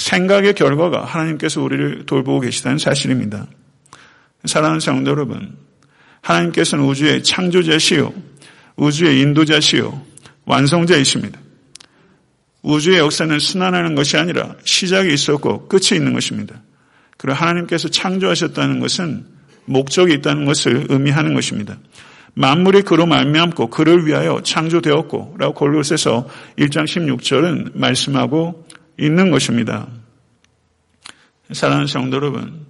생각의 0.00 0.54
결과가 0.54 1.04
하나님께서 1.04 1.62
우리를 1.62 2.06
돌보고 2.06 2.40
계시다는 2.40 2.78
사실입니다. 2.78 3.46
사랑하는 4.46 4.80
성도 4.80 5.10
여러분, 5.10 5.56
하나님께서는 6.22 6.84
우주의 6.84 7.22
창조자시요, 7.22 8.12
우주의 8.76 9.20
인도자시요, 9.20 10.02
완성자이십니다. 10.46 11.38
우주의 12.62 12.98
역사는 12.98 13.38
순환하는 13.38 13.94
것이 13.94 14.16
아니라 14.16 14.54
시작이 14.64 15.12
있었고 15.12 15.68
끝이 15.68 15.96
있는 15.96 16.14
것입니다. 16.14 16.62
그리고 17.18 17.36
하나님께서 17.36 17.88
창조하셨다는 17.88 18.80
것은 18.80 19.26
목적이 19.66 20.14
있다는 20.14 20.46
것을 20.46 20.86
의미하는 20.88 21.34
것입니다. 21.34 21.78
만물이 22.34 22.82
그로 22.82 23.06
말미암고 23.06 23.68
그를 23.68 24.06
위하여 24.06 24.40
창조되었고 24.42 25.36
라고 25.38 25.54
골로새서 25.54 26.28
1장 26.58 26.84
16절은 26.84 27.72
말씀하고 27.74 28.66
있는 29.00 29.30
것입니다. 29.30 29.88
사랑하는 31.52 31.86
성도 31.86 32.16
여러분, 32.16 32.66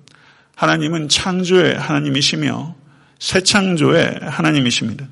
하나님은 0.54 1.08
창조의 1.08 1.76
하나님이시며 1.76 2.76
새 3.18 3.42
창조의 3.42 4.20
하나님이십니다. 4.22 5.06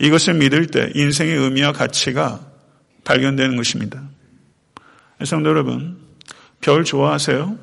이것을 0.00 0.34
믿을 0.34 0.66
때 0.66 0.90
인생의 0.94 1.36
의미와 1.36 1.72
가치가 1.72 2.40
발견되는 3.04 3.56
것입니다. 3.56 4.02
성도 5.24 5.50
여러분, 5.50 5.98
별 6.60 6.84
좋아하세요? 6.84 7.56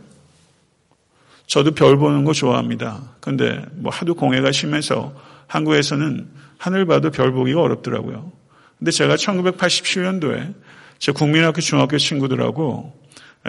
저도 1.48 1.72
별 1.72 1.98
보는 1.98 2.24
거 2.24 2.34
좋아합니다. 2.34 3.16
근데 3.20 3.66
뭐 3.74 3.92
하도 3.92 4.14
공해가 4.14 4.52
심해서 4.52 5.14
한국에서는 5.48 6.30
하늘 6.58 6.86
봐도 6.86 7.10
별 7.10 7.32
보기가 7.32 7.62
어렵더라고요. 7.62 8.32
근데 8.78 8.92
제가 8.92 9.16
1987년도에 9.16 10.54
제 11.00 11.12
국민학교 11.14 11.62
중학교 11.62 11.98
친구들하고 11.98 12.94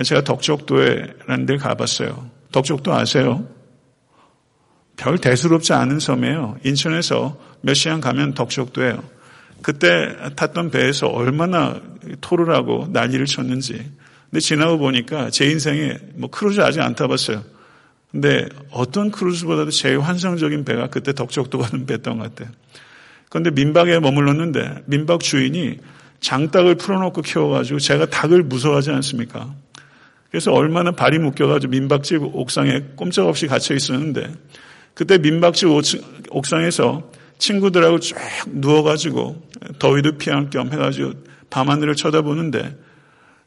제가 0.05 0.23
덕적도에라는 0.23 1.47
데를 1.47 1.59
가봤어요. 1.59 2.31
덕적도 2.53 2.95
아세요? 2.95 3.47
별 4.97 5.19
대수롭지 5.19 5.73
않은 5.73 5.99
섬이에요. 5.99 6.59
인천에서 6.65 7.37
몇 7.63 7.75
시간 7.75 8.01
가면 8.01 8.35
덕적도예요. 8.35 9.03
그때 9.63 10.17
탔던 10.37 10.71
배에서 10.71 11.07
얼마나 11.09 11.81
토를 12.21 12.55
하고 12.55 12.87
난리를 12.91 13.27
쳤는지. 13.27 13.91
근데 14.31 14.41
지나고 14.41 14.79
보니까 14.79 15.31
제 15.31 15.51
인생에 15.51 15.99
뭐 16.15 16.31
크루즈 16.31 16.61
아직 16.61 16.81
안 16.81 16.95
타봤어요. 16.95 17.43
근데 18.11 18.49
어떤 18.71 19.11
크루즈보다도 19.11 19.71
제일 19.71 20.01
환상적인 20.01 20.65
배가 20.65 20.89
그때 20.89 21.13
덕적도 21.13 21.59
가는 21.59 21.87
배였던 21.87 22.19
것 22.19 22.35
같아요. 22.35 22.55
그런데 23.29 23.51
민박에 23.51 24.01
머물렀는데 24.01 24.83
민박 24.87 25.21
주인이 25.21 25.79
장닭을 26.21 26.77
풀어놓고 26.77 27.23
키워가지고 27.23 27.79
제가 27.79 28.07
닭을 28.07 28.43
무서워하지 28.45 28.91
않습니까? 28.91 29.55
그래서 30.31 30.53
얼마나 30.53 30.93
발이 30.93 31.19
묶여가지고 31.19 31.71
민박집 31.71 32.23
옥상에 32.23 32.81
꼼짝없이 32.97 33.47
갇혀 33.47 33.75
있었는데 33.75 34.33
그때 34.95 35.19
민박집 35.19 35.69
옥상에서 36.31 37.11
친구들하고 37.39 38.01
쭉 38.01 38.17
누워가지고 38.47 39.49
더위도 39.79 40.19
피할 40.19 40.51
겸 40.51 40.73
해가지고 40.73 41.15
밤하늘을 41.49 41.97
쳐다보는데 41.97 42.77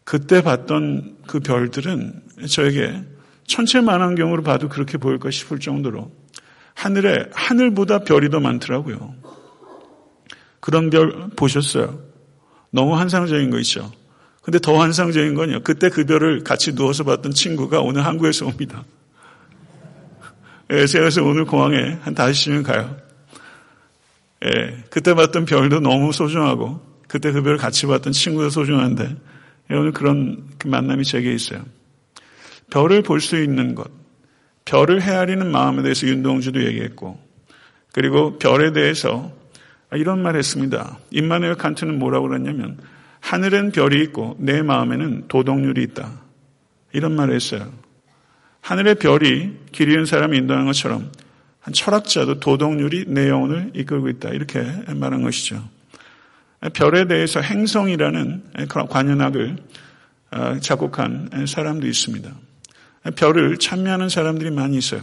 그때 0.04 0.42
봤던 0.42 1.18
그 1.28 1.40
별들은 1.40 2.22
저에게 2.50 3.04
천체만한 3.48 4.16
경우로 4.16 4.44
봐도 4.44 4.68
그렇게 4.68 4.98
보일까 4.98 5.32
싶을 5.32 5.60
정도로 5.60 6.12
하늘에 6.74 7.28
하늘보다 7.34 8.00
별이 8.00 8.30
더 8.30 8.40
많더라고요. 8.40 9.14
그런 10.60 10.90
별 10.90 11.30
보셨어요? 11.36 12.13
너무 12.74 12.98
환상적인 12.98 13.52
거 13.52 13.60
있죠. 13.60 13.92
근데 14.42 14.58
더 14.58 14.78
환상적인 14.80 15.36
건요. 15.36 15.60
그때 15.64 15.90
그 15.90 16.06
별을 16.06 16.44
같이 16.44 16.74
누워서 16.74 17.04
봤던 17.04 17.34
친구가 17.34 17.80
오늘 17.82 18.04
한국에서 18.04 18.48
옵니다. 18.48 18.84
예, 20.72 20.88
제가 20.88 21.04
그래서 21.04 21.24
오늘 21.24 21.46
공항에 21.46 22.00
한 22.02 22.16
5시면 22.16 22.64
가요. 22.64 22.98
예, 24.44 24.84
그때 24.90 25.14
봤던 25.14 25.46
별도 25.46 25.80
너무 25.80 26.12
소중하고 26.12 26.82
그때 27.08 27.32
그 27.32 27.44
별을 27.44 27.58
같이 27.58 27.86
봤던 27.86 28.12
친구도 28.12 28.50
소중한데 28.50 29.16
예, 29.70 29.76
오늘 29.76 29.92
그런 29.92 30.44
그 30.58 30.68
만남이 30.68 31.04
제게 31.06 31.32
있어요. 31.32 31.64
별을 32.72 33.04
볼 33.04 33.22
수 33.22 33.38
있는 33.40 33.76
것, 33.76 33.92
별을 34.66 35.00
헤아리는 35.04 35.50
마음에 35.52 35.84
대해서 35.84 36.08
윤동주도 36.08 36.66
얘기했고 36.66 37.20
그리고 37.92 38.40
별에 38.40 38.74
대해서 38.74 39.32
이런 39.96 40.22
말 40.22 40.36
했습니다. 40.36 41.00
임마누엘 41.12 41.56
칸트는 41.56 42.00
뭐라고 42.00 42.28
그랬냐면 42.28 42.78
하늘엔 43.20 43.72
별이 43.72 44.02
있고 44.04 44.36
내 44.40 44.62
마음에는 44.62 45.28
도덕률이 45.28 45.82
있다. 45.84 46.12
이런 46.92 47.16
말을 47.16 47.36
했어요. 47.36 47.72
하늘의 48.62 48.96
별이 48.96 49.52
길 49.72 49.90
잃은 49.90 50.06
사람이 50.06 50.38
인도하는 50.38 50.66
것처럼 50.68 51.12
한 51.60 51.74
철학자도 51.74 52.40
도덕률이 52.40 53.06
내 53.08 53.30
영혼을 53.30 53.72
이끌고 53.74 54.10
있다. 54.10 54.30
이렇게 54.30 54.64
말한 54.94 55.22
것이죠. 55.24 55.64
별에 56.74 57.08
대해서 57.08 57.40
행성이라는 57.42 58.44
그런 58.70 58.88
관현학을 58.88 59.58
어, 60.32 60.60
작곡한 60.60 61.46
사람도 61.46 61.88
있습니다. 61.88 62.32
별을 63.16 63.58
찬미하는 63.58 64.10
사람들이 64.10 64.50
많이 64.50 64.78
있어요. 64.78 65.02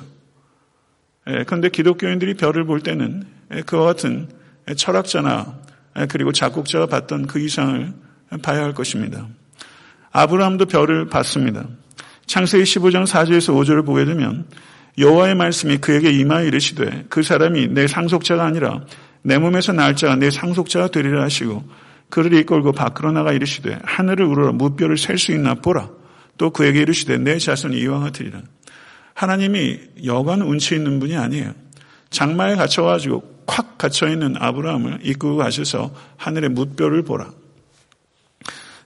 그런데 1.24 1.68
기독교인들이 1.68 2.34
별을 2.34 2.64
볼 2.64 2.80
때는 2.80 3.24
그와 3.66 3.84
같은 3.84 4.28
철학자나 4.76 5.58
그리고 6.08 6.32
작곡자가 6.32 6.86
봤던 6.86 7.26
그 7.26 7.40
이상을 7.40 7.92
봐야 8.42 8.62
할 8.62 8.74
것입니다. 8.74 9.26
아브라함도 10.12 10.66
별을 10.66 11.08
봤습니다. 11.08 11.66
창세기 12.26 12.64
15장 12.64 13.06
4절에서 13.06 13.54
5절을 13.54 13.84
보게 13.84 14.04
되면 14.04 14.46
여호와의 14.98 15.34
말씀이 15.34 15.78
그에게 15.78 16.10
임하여 16.10 16.46
이르시되 16.46 17.06
그 17.08 17.22
사람이 17.22 17.68
내 17.68 17.86
상속자가 17.86 18.44
아니라 18.44 18.84
내 19.22 19.38
몸에서 19.38 19.72
날 19.72 19.96
자가 19.96 20.16
내 20.16 20.30
상속자가 20.30 20.88
되리라 20.88 21.22
하시고 21.22 21.64
그를 22.08 22.34
이끌고 22.34 22.72
밖으로 22.72 23.12
나가 23.12 23.32
이르시되 23.32 23.78
하늘을 23.84 24.26
우러러 24.26 24.52
무뼈를 24.52 24.96
셀 24.96 25.18
수 25.18 25.32
있나 25.32 25.54
보라 25.54 25.90
또 26.38 26.50
그에게 26.50 26.80
이르시되 26.80 27.18
내 27.18 27.38
자손이 27.38 27.78
이왕을 27.78 28.12
드리라. 28.12 28.40
하나님이 29.14 29.78
여간 30.06 30.40
운치 30.40 30.74
있는 30.74 30.98
분이 30.98 31.16
아니에요. 31.16 31.52
장마에 32.10 32.56
갇혀가지고 32.56 33.44
콱 33.46 33.78
갇혀있는 33.78 34.36
아브라함을 34.38 35.00
이끌고 35.02 35.36
가셔서 35.36 35.92
하늘의 36.16 36.50
뭇별을 36.50 37.02
보라. 37.02 37.30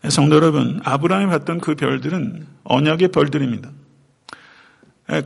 성도 0.09 0.37
여러분, 0.37 0.81
아브라함이 0.85 1.31
봤던 1.31 1.61
그 1.61 1.75
별들은 1.75 2.47
언약의 2.65 3.09
별들입니다. 3.09 3.71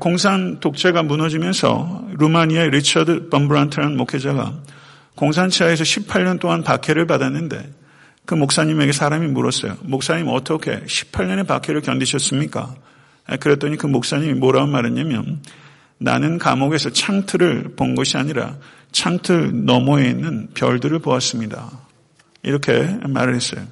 공산 0.01 0.59
독재가 0.61 1.03
무너지면서 1.05 2.09
루마니아의 2.19 2.71
리처드 2.71 3.29
범브란트라는 3.29 3.97
목회자가 3.97 4.55
공산치하에서 5.15 5.85
18년 5.85 6.41
동안 6.41 6.63
박해를 6.63 7.07
받았는데 7.07 7.73
그 8.25 8.35
목사님에게 8.35 8.93
사람이 8.93 9.29
물었어요. 9.29 9.77
목사님 9.83 10.29
어떻게 10.29 10.81
18년의 10.81 11.47
박해를 11.47 11.81
견디셨습니까? 11.81 12.75
그랬더니 13.41 13.77
그 13.77 13.87
목사님이 13.87 14.35
뭐라고 14.35 14.67
말했냐면 14.67 15.41
나는 15.99 16.39
감옥에서 16.39 16.91
창틀을 16.91 17.75
본 17.77 17.95
것이 17.95 18.17
아니라 18.17 18.57
창틀 18.93 19.65
너머에 19.65 20.09
있는 20.09 20.49
별들을 20.55 20.99
보았습니다. 21.01 21.71
이렇게 22.43 22.99
말을 23.07 23.35
했어요. 23.35 23.67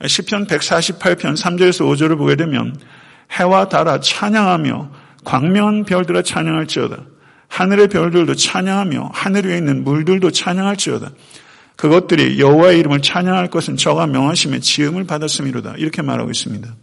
10편 0.00 0.46
148편 0.46 1.36
3절에서 1.36 1.86
5절을 1.86 2.18
보게 2.18 2.36
되면 2.36 2.78
해와 3.32 3.68
달아 3.68 4.00
찬양하며 4.00 4.90
광명한 5.24 5.84
별들아 5.84 6.22
찬양할지어다. 6.22 6.98
하늘의 7.48 7.88
별들도 7.88 8.34
찬양하며 8.34 9.10
하늘 9.12 9.46
위에 9.46 9.56
있는 9.56 9.82
물들도 9.82 10.30
찬양할지어다. 10.30 11.10
그것들이 11.76 12.38
여호와의 12.38 12.78
이름을 12.80 13.02
찬양할 13.02 13.48
것은 13.50 13.76
저가 13.76 14.06
명하심에 14.06 14.60
지음을 14.60 15.04
받았음이로다. 15.04 15.74
이렇게 15.78 16.02
말하고 16.02 16.30
있습니다. 16.30 16.74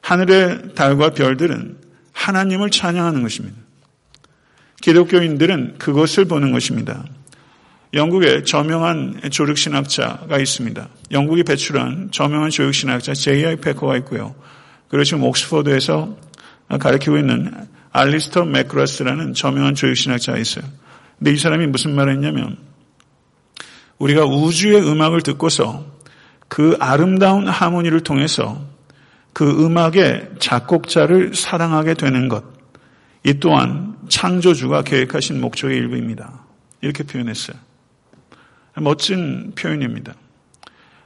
하늘의 0.00 0.74
달과 0.74 1.10
별들은 1.10 1.76
하나님을 2.12 2.70
찬양하는 2.70 3.22
것입니다. 3.22 3.56
기독교인들은 4.82 5.76
그것을 5.78 6.26
보는 6.26 6.52
것입니다. 6.52 7.04
영국에 7.94 8.42
저명한 8.42 9.20
조력신학자가 9.30 10.38
있습니다. 10.38 10.88
영국이 11.10 11.44
배출한 11.44 12.10
저명한 12.10 12.50
조력신학자 12.50 13.14
J.I. 13.14 13.56
페커가 13.56 13.96
있고요. 13.98 14.34
그리고 14.88 15.04
지금 15.04 15.24
옥스퍼드에서 15.24 16.16
가르치고 16.78 17.18
있는 17.18 17.52
알리스터 17.92 18.44
맥그라스라는 18.44 19.34
저명한 19.34 19.74
조력신학자가 19.74 20.38
있어요. 20.38 20.64
근데 21.18 21.32
이 21.32 21.36
사람이 21.36 21.66
무슨 21.68 21.94
말을 21.94 22.14
했냐면 22.14 22.56
우리가 23.98 24.24
우주의 24.24 24.76
음악을 24.76 25.22
듣고서 25.22 25.84
그 26.48 26.76
아름다운 26.80 27.46
하모니를 27.46 28.00
통해서 28.00 28.60
그 29.32 29.64
음악의 29.64 30.30
작곡자를 30.38 31.34
사랑하게 31.34 31.94
되는 31.94 32.28
것. 32.28 32.44
이 33.24 33.34
또한 33.34 33.96
창조주가 34.08 34.82
계획하신 34.82 35.40
목적의 35.40 35.76
일부입니다. 35.76 36.44
이렇게 36.80 37.04
표현했어요. 37.04 37.56
멋진 38.76 39.52
표현입니다. 39.54 40.14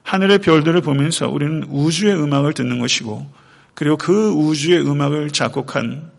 하늘의 0.02 0.38
별들을 0.38 0.81
보면서 0.83 1.29
우리는 1.29 1.64
우주의 1.68 2.14
음악을 2.14 2.55
듣는 2.55 2.79
것이고, 2.79 3.26
그리고 3.74 3.96
그 3.96 4.31
우주의 4.31 4.81
음악을 4.81 5.31
작곡한 5.31 6.11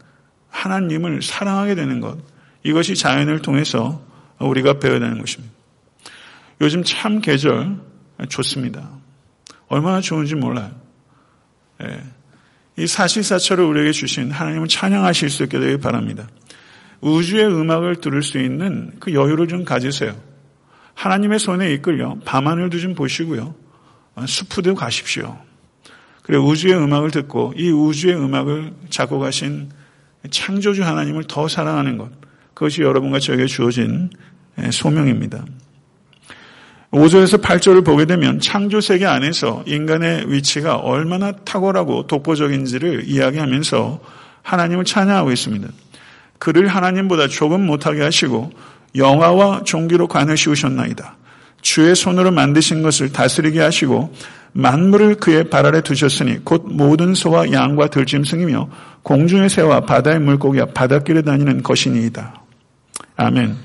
하나님을 0.50 1.22
사랑하게 1.22 1.76
되는 1.76 2.02
것. 2.02 2.18
이것이 2.64 2.96
자연을 2.96 3.42
통해서 3.42 4.04
우리가 4.40 4.80
배워야 4.80 5.00
되는 5.00 5.20
것입니다. 5.20 5.54
요즘 6.62 6.84
참 6.84 7.22
계절 7.22 7.78
좋습니다. 8.30 8.90
얼마나 9.68 10.02
좋은지 10.02 10.36
몰라요. 10.36 10.72
예. 11.84 12.04
이 12.78 12.86
사실사처를 12.86 13.64
우리에게 13.64 13.92
주신 13.92 14.32
하나님을 14.32 14.68
찬양하실 14.68 15.30
수 15.30 15.44
있게 15.44 15.60
되길 15.60 15.80
바랍니다. 15.80 16.28
우주의 17.02 17.46
음악을 17.46 17.98
들을 17.98 18.22
수 18.24 18.38
있는 18.38 18.92
그 19.00 19.14
여유를 19.14 19.48
좀 19.48 19.66
가지세요. 19.66 20.16
하나님의 20.94 21.40
손에 21.40 21.74
이끌려 21.74 22.18
밤하늘도 22.26 22.80
좀 22.80 22.96
보시고요. 22.96 23.56
수프도 24.26 24.76
가십시오. 24.76 25.38
그리고 26.24 26.46
우주의 26.46 26.76
음악을 26.76 27.12
듣고 27.12 27.54
이 27.56 27.70
우주의 27.70 28.16
음악을 28.16 28.74
작곡하신 28.90 29.70
창조주 30.30 30.84
하나님을 30.84 31.26
더 31.28 31.48
사랑하는 31.48 31.98
것. 31.98 32.12
그것이 32.54 32.82
여러분과 32.82 33.20
저에게 33.20 33.46
주어진 33.46 34.10
소명입니다. 34.72 35.46
5절에서 36.92 37.42
8절을 37.42 37.84
보게 37.84 38.06
되면 38.06 38.40
창조 38.40 38.80
세계 38.80 39.06
안에서 39.06 39.64
인간의 39.66 40.32
위치가 40.32 40.78
얼마나 40.78 41.32
탁월하고 41.32 42.08
독보적인지를 42.08 43.04
이야기하면서 43.08 44.00
하나님을 44.42 44.86
찬양하고 44.86 45.32
있습니다. 45.32 45.68
그를 46.40 46.68
하나님보다 46.68 47.28
조금 47.28 47.66
못하게 47.66 48.04
하시고 48.04 48.52
영화와 48.96 49.64
종기로 49.66 50.08
관을 50.08 50.38
씌우셨나이다. 50.38 51.18
주의 51.62 51.94
손으로 51.96 52.32
만드신 52.32 52.82
것을 52.82 53.12
다스리게 53.12 53.60
하시고 53.60 54.14
만물을 54.54 55.16
그의 55.16 55.50
발 55.50 55.66
아래 55.66 55.82
두셨으니 55.82 56.46
곧 56.46 56.66
모든 56.68 57.14
소와 57.14 57.52
양과 57.52 57.88
들짐승이며 57.88 58.70
공중의 59.04 59.50
새와 59.50 59.82
바다의 59.82 60.20
물고기와 60.20 60.68
바닷길에 60.68 61.22
다니는 61.24 61.64
것이니이다. 61.64 62.42
아멘. 63.18 63.56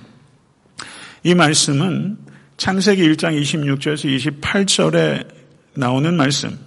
이 1.22 1.35
말씀은 1.35 2.18
창세기 2.56 3.02
1장 3.10 3.40
26절에서 3.40 4.40
28절에 4.40 5.26
나오는 5.74 6.14
말씀, 6.16 6.58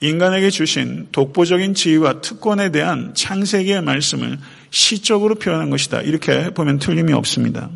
인간에게 0.00 0.50
주신 0.50 1.08
독보적인 1.12 1.74
지위와 1.74 2.20
특권에 2.20 2.70
대한 2.70 3.12
창세기의 3.14 3.82
말씀을 3.82 4.38
시적으로 4.70 5.34
표현한 5.34 5.70
것이다. 5.70 6.02
이렇게 6.02 6.50
보면 6.50 6.78
틀림이 6.78 7.12
없습니다. 7.12 7.70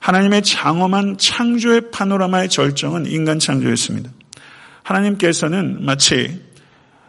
하나님의 0.00 0.42
장엄한 0.42 1.18
창조의 1.18 1.90
파노라마의 1.90 2.48
절정은 2.48 3.06
인간 3.06 3.38
창조였습니다. 3.38 4.10
하나님께서는 4.82 5.84
마치 5.84 6.40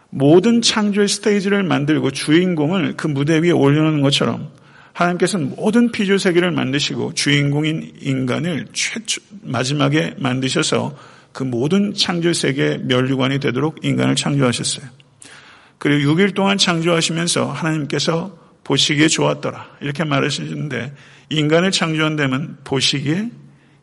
모든 0.10 0.62
창조의 0.62 1.08
스테이지를 1.08 1.63
만들고 1.63 2.12
주인공을 2.12 2.98
그 2.98 3.08
무대 3.08 3.39
위에 3.39 3.52
올려놓는 3.52 4.02
것처럼 4.02 4.50
하나님께서는 5.00 5.56
모든 5.56 5.92
피조 5.92 6.18
세계를 6.18 6.52
만드시고 6.52 7.14
주인공인 7.14 7.94
인간을 8.02 8.68
최초, 8.74 9.22
마지막에 9.44 10.16
만드셔서 10.18 10.96
그 11.32 11.44
모든 11.44 11.94
창조 11.94 12.34
세계의 12.34 12.80
면류관이 12.80 13.40
되도록 13.40 13.78
인간을 13.84 14.16
창조하셨어요. 14.16 14.86
그리고 15.78 16.14
6일 16.14 16.36
동안 16.36 16.58
창조하시면서 16.58 17.50
하나님께서 17.50 18.38
보시기에 18.66 19.08
좋았더라. 19.08 19.78
이렇게 19.82 20.04
말하시는데 20.04 20.94
인간을 21.30 21.72
창조한 21.72 22.18
데면 22.18 22.58
보시기에 22.66 23.30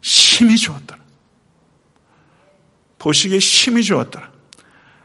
심히 0.02 0.56
좋았더라. 0.58 1.00
보시기에 2.98 3.38
심히 3.38 3.82
좋았더라. 3.82 4.30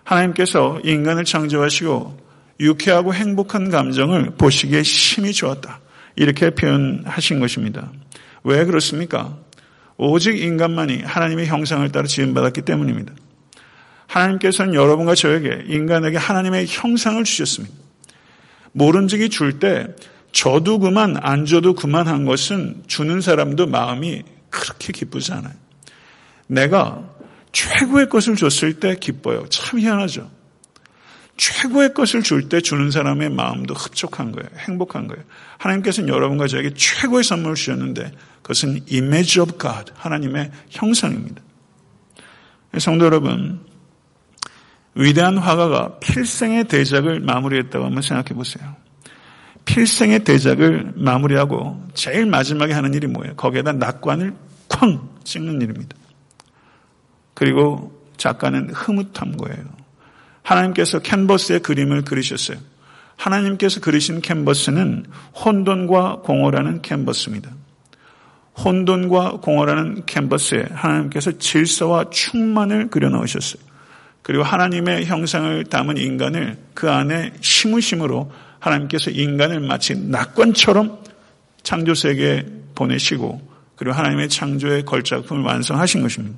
하나님께서 0.03 0.81
인간을 0.83 1.23
창조하시고 1.23 2.19
유쾌하고 2.59 3.13
행복한 3.13 3.69
감정을 3.69 4.31
보시기에 4.31 4.83
심히 4.83 5.31
좋았다. 5.31 5.79
이렇게 6.15 6.51
표현하신 6.51 7.39
것입니다. 7.39 7.91
왜 8.43 8.65
그렇습니까? 8.65 9.37
오직 9.97 10.39
인간만이 10.39 11.03
하나님의 11.03 11.47
형상을 11.47 11.89
따라 11.91 12.07
지음받았기 12.07 12.63
때문입니다. 12.63 13.13
하나님께서는 14.07 14.73
여러분과 14.73 15.15
저에게 15.15 15.63
인간에게 15.67 16.17
하나님의 16.17 16.65
형상을 16.67 17.23
주셨습니다. 17.23 17.73
모른지기 18.73 19.29
줄때 19.29 19.87
저도 20.31 20.79
그만 20.79 21.17
안 21.21 21.45
줘도 21.45 21.73
그만한 21.73 22.25
것은 22.25 22.83
주는 22.87 23.21
사람도 23.21 23.67
마음이 23.67 24.23
그렇게 24.49 24.91
기쁘지 24.91 25.33
않아요. 25.33 25.53
내가 26.47 27.09
최고의 27.51 28.09
것을 28.09 28.35
줬을 28.35 28.79
때 28.79 28.95
기뻐요. 28.95 29.45
참 29.49 29.79
희한하죠. 29.79 30.29
최고의 31.41 31.95
것을 31.95 32.21
줄 32.21 32.49
때 32.49 32.61
주는 32.61 32.91
사람의 32.91 33.31
마음도 33.31 33.73
흡족한 33.73 34.31
거예요. 34.31 34.47
행복한 34.59 35.07
거예요. 35.07 35.23
하나님께서는 35.57 36.07
여러분과 36.07 36.45
저에게 36.45 36.71
최고의 36.75 37.23
선물을 37.23 37.55
주셨는데 37.55 38.11
그것은 38.43 38.81
image 38.91 39.41
of 39.41 39.57
God, 39.57 39.91
하나님의 39.95 40.51
형상입니다. 40.69 41.41
성도 42.77 43.05
여러분, 43.05 43.59
위대한 44.93 45.39
화가가 45.39 45.97
필생의 45.97 46.65
대작을 46.65 47.21
마무리했다고 47.21 47.85
한번 47.85 48.03
생각해 48.03 48.35
보세요. 48.35 48.75
필생의 49.65 50.23
대작을 50.23 50.93
마무리하고 50.95 51.87
제일 51.95 52.27
마지막에 52.27 52.73
하는 52.73 52.93
일이 52.93 53.07
뭐예요? 53.07 53.35
거기에다 53.35 53.71
낙관을 53.71 54.35
쾅 54.67 55.09
찍는 55.23 55.59
일입니다. 55.59 55.97
그리고 57.33 57.99
작가는 58.17 58.69
흐뭇한 58.69 59.37
거예요. 59.37 59.80
하나님께서 60.43 60.99
캔버스에 60.99 61.59
그림을 61.59 62.03
그리셨어요. 62.03 62.57
하나님께서 63.15 63.79
그리신 63.79 64.21
캔버스는 64.21 65.05
혼돈과 65.45 66.21
공허라는 66.23 66.81
캔버스입니다. 66.81 67.51
혼돈과 68.57 69.39
공허라는 69.41 70.05
캔버스에 70.05 70.65
하나님께서 70.71 71.37
질서와 71.37 72.09
충만을 72.09 72.89
그려 72.89 73.09
넣으셨어요. 73.09 73.61
그리고 74.23 74.43
하나님의 74.43 75.05
형상을 75.05 75.63
담은 75.65 75.97
인간을 75.97 76.57
그 76.73 76.89
안에 76.89 77.33
심으심으로 77.41 78.31
하나님께서 78.59 79.09
인간을 79.11 79.61
마치 79.61 79.95
낙관처럼 79.95 80.99
창조 81.63 81.93
세계에 81.95 82.45
보내시고 82.75 83.49
그리고 83.75 83.95
하나님의 83.95 84.29
창조의 84.29 84.85
걸작품을 84.85 85.43
완성하신 85.43 86.03
것입니다. 86.03 86.37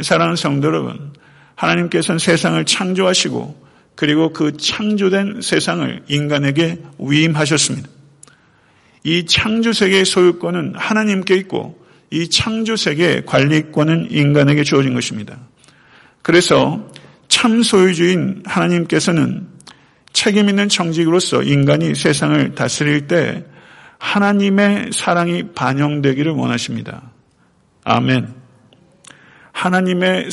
사랑하는 0.00 0.36
성도 0.36 0.68
여러분, 0.68 1.12
하나님께서는 1.58 2.18
세상을 2.18 2.64
창조하시고 2.64 3.68
그리고 3.96 4.32
그 4.32 4.56
창조된 4.56 5.40
세상을 5.42 6.04
인간에게 6.06 6.78
위임하셨습니다. 6.98 7.88
이 9.02 9.26
창조 9.26 9.72
세계의 9.72 10.04
소유권은 10.04 10.74
하나님께 10.76 11.34
있고 11.36 11.84
이 12.10 12.30
창조 12.30 12.76
세계의 12.76 13.26
관리권은 13.26 14.08
인간에게 14.10 14.62
주어진 14.62 14.94
것입니다. 14.94 15.36
그래서 16.22 16.88
참 17.26 17.62
소유주인 17.62 18.42
하나님께서는 18.46 19.48
책임 20.12 20.48
있는 20.48 20.68
정직으로서 20.68 21.42
인간이 21.42 21.94
세상을 21.94 22.54
다스릴 22.54 23.08
때 23.08 23.44
하나님의 23.98 24.90
사랑이 24.92 25.52
반영되기를 25.54 26.32
원하십니다. 26.32 27.10
아멘. 27.82 28.37
하나님의 29.58 30.28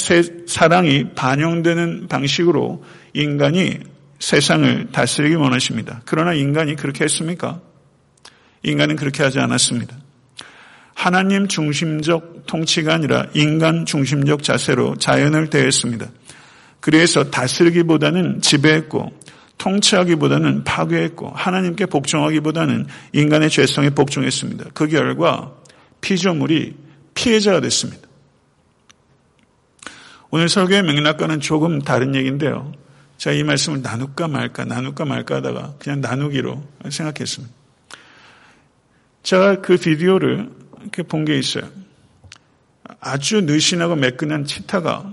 사랑이 0.45 1.15
반영되는 1.15 2.07
방식으로 2.07 2.83
인간이 3.13 3.79
세상을 4.19 4.89
다스리기 4.91 5.33
원하십니다. 5.33 6.03
그러나 6.05 6.33
인간이 6.33 6.75
그렇게 6.75 7.05
했습니까? 7.05 7.59
인간은 8.61 8.95
그렇게 8.95 9.23
하지 9.23 9.39
않았습니다. 9.39 9.95
하나님 10.93 11.47
중심적 11.47 12.45
통치가 12.45 12.93
아니라 12.93 13.25
인간 13.33 13.87
중심적 13.87 14.43
자세로 14.43 14.97
자연을 14.97 15.49
대했습니다. 15.49 16.07
그래서 16.79 17.31
다스리기보다는 17.31 18.41
지배했고 18.41 19.11
통치하기보다는 19.57 20.65
파괴했고 20.65 21.31
하나님께 21.33 21.87
복종하기보다는 21.87 22.85
인간의 23.13 23.49
죄성에 23.49 23.89
복종했습니다. 23.89 24.65
그 24.75 24.87
결과 24.87 25.51
피조물이 26.01 26.75
피해자가 27.15 27.59
됐습니다. 27.61 28.04
오늘 30.35 30.49
설교의 30.49 30.83
맥락과는 30.83 31.39
조금 31.39 31.79
다른 31.79 32.13
얘기인데요. 32.13 32.73
제가 33.15 33.33
이 33.37 33.43
말씀을 33.43 33.81
나눌까 33.81 34.27
말까 34.27 34.65
나눌까 34.65 35.05
말까 35.05 35.35
하다가 35.35 35.75
그냥 35.79 36.01
나누기로 36.01 36.61
생각했습니다. 36.89 37.53
제가 39.23 39.61
그 39.61 39.77
비디오를 39.77 40.49
이렇게 40.81 41.03
본 41.03 41.23
게 41.23 41.39
있어요. 41.39 41.63
아주 42.99 43.39
느신하고 43.39 43.95
매끈한 43.95 44.43
치타가 44.43 45.09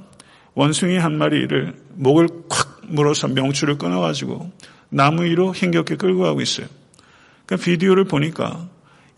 원숭이 0.55 0.99
한 0.99 1.19
마리를 1.19 1.73
목을 1.95 2.27
콱 2.49 2.81
물어서 2.89 3.29
명추를 3.29 3.79
끊어가지고 3.79 4.51
나무 4.89 5.23
위로 5.23 5.55
힘겹게 5.55 5.99
끌고 5.99 6.23
가고 6.23 6.41
있어요. 6.41 6.67
그 7.47 7.57
비디오를 7.57 8.07
보니까 8.07 8.69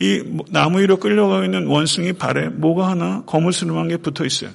이 0.01 0.23
나무 0.51 0.83
위로 0.83 0.99
끌려가고 0.99 1.45
있는 1.45 1.67
원숭이 1.67 2.13
발에 2.13 2.51
뭐가 2.51 2.91
하나 2.91 3.23
거무스름한 3.25 3.89
게 3.89 3.97
붙어 3.97 4.27
있어요. 4.27 4.51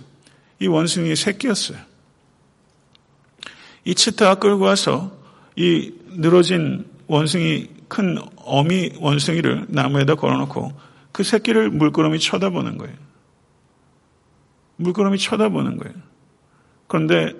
이 0.59 0.67
원숭이 0.67 1.15
새끼였어요. 1.15 1.77
이 3.85 3.95
치타가 3.95 4.35
끌고 4.35 4.65
와서 4.65 5.11
이 5.55 5.93
늘어진 6.09 6.85
원숭이 7.07 7.69
큰 7.87 8.17
어미 8.37 8.93
원숭이를 8.99 9.65
나무에다 9.69 10.15
걸어놓고 10.15 10.73
그 11.11 11.23
새끼를 11.23 11.69
물끄러미 11.71 12.19
쳐다보는 12.19 12.77
거예요. 12.77 12.95
물끄러미 14.77 15.17
쳐다보는 15.17 15.77
거예요. 15.77 15.95
그런데 16.87 17.33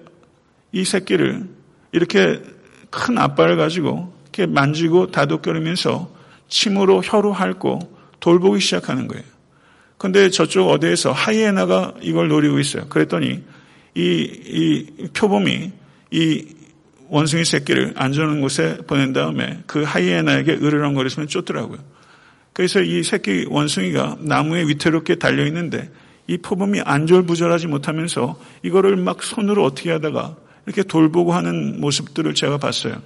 이 0.71 0.84
새끼를 0.84 1.47
이렇게 1.91 2.41
큰 2.89 3.17
아빠를 3.17 3.58
가지고 3.58 4.13
이렇게 4.23 4.45
만지고 4.45 5.12
다독거리면서 5.12 6.12
침으로 6.47 7.01
혀로 7.03 7.32
핥고 7.34 7.79
돌보기 8.19 8.60
시작하는 8.60 9.08
거예요. 9.08 9.23
그런데 9.99 10.29
저쪽 10.29 10.69
어디에서 10.69 11.12
하이에나가 11.12 11.93
이걸 12.01 12.29
노리고 12.29 12.57
있어요. 12.57 12.88
그랬더니 12.88 13.43
이, 13.95 14.01
이 14.01 15.07
표범이 15.13 15.71
이 16.12 16.45
원숭이 17.09 17.43
새끼를 17.43 17.93
안전한 17.97 18.39
곳에 18.39 18.77
보낸 18.88 19.12
다음에 19.12 19.59
그 19.67 19.83
하이에나에게 19.83 20.53
으르렁거리시면 20.53 21.27
쫓더라고요. 21.27 21.79
그래서 22.53 22.81
이 22.81 23.03
새끼 23.03 23.45
원숭이가 23.49 24.17
나무에 24.21 24.63
위태롭게 24.63 25.15
달려 25.15 25.45
있는데 25.47 25.91
이 26.27 26.38
표범이 26.38 26.79
안절부절하지 26.81 27.67
못하면서 27.67 28.39
이거를 28.63 28.95
막 28.95 29.21
손으로 29.21 29.65
어떻게 29.65 29.91
하다가 29.91 30.38
이렇게 30.65 30.83
돌보고 30.83 31.33
하는 31.33 31.81
모습들을 31.81 32.33
제가 32.35 32.57
봤어요. 32.57 33.01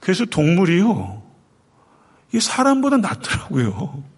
그래서 0.00 0.24
동물이요. 0.24 1.22
이 2.32 2.40
사람보다 2.40 2.96
낫더라고요. 2.96 4.13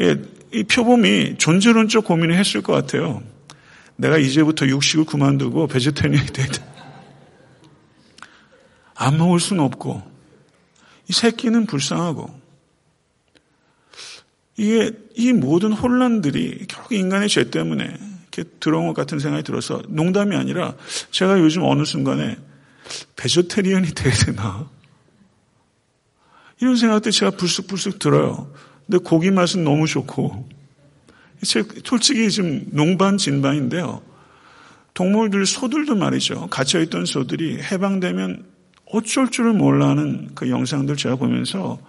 예, 0.00 0.16
이 0.52 0.64
표범이 0.64 1.36
존재론적 1.38 2.04
고민을 2.04 2.36
했을 2.36 2.62
것 2.62 2.72
같아요. 2.72 3.22
내가 3.96 4.18
이제부터 4.18 4.66
육식을 4.66 5.04
그만두고 5.04 5.66
베제테리언이 5.66 6.26
되다. 6.28 6.64
안 8.96 9.18
먹을 9.18 9.38
수는 9.38 9.62
없고 9.62 10.02
이 11.08 11.12
새끼는 11.12 11.66
불쌍하고 11.66 12.40
이게 14.56 14.92
이 15.14 15.32
모든 15.32 15.72
혼란들이 15.72 16.66
결국 16.68 16.92
인간의 16.92 17.28
죄 17.28 17.50
때문에 17.50 17.84
이렇게 17.84 18.44
들어온 18.60 18.86
것 18.86 18.94
같은 18.94 19.18
생각이 19.18 19.42
들어서 19.42 19.82
농담이 19.88 20.36
아니라 20.36 20.74
제가 21.10 21.40
요즘 21.40 21.62
어느 21.64 21.84
순간에 21.84 22.36
베제테리언이 23.16 23.88
돼야 23.94 24.12
되나 24.12 24.68
이런 26.60 26.76
생각도 26.76 27.10
제가 27.10 27.32
불쑥불쑥 27.32 27.98
들어요. 27.98 28.52
근데 28.90 29.04
고기 29.04 29.30
맛은 29.30 29.62
너무 29.62 29.86
좋고 29.86 30.48
솔직히 31.84 32.28
지금 32.28 32.66
농반 32.72 33.16
진반인데요. 33.16 34.02
동물들 34.94 35.46
소들도 35.46 35.94
말이죠. 35.94 36.48
갇혀있던 36.48 37.06
소들이 37.06 37.62
해방되면 37.62 38.44
어쩔 38.86 39.30
줄을 39.30 39.52
몰라하는 39.52 40.30
그 40.34 40.50
영상들 40.50 40.96
제가 40.96 41.14
보면서 41.14 41.80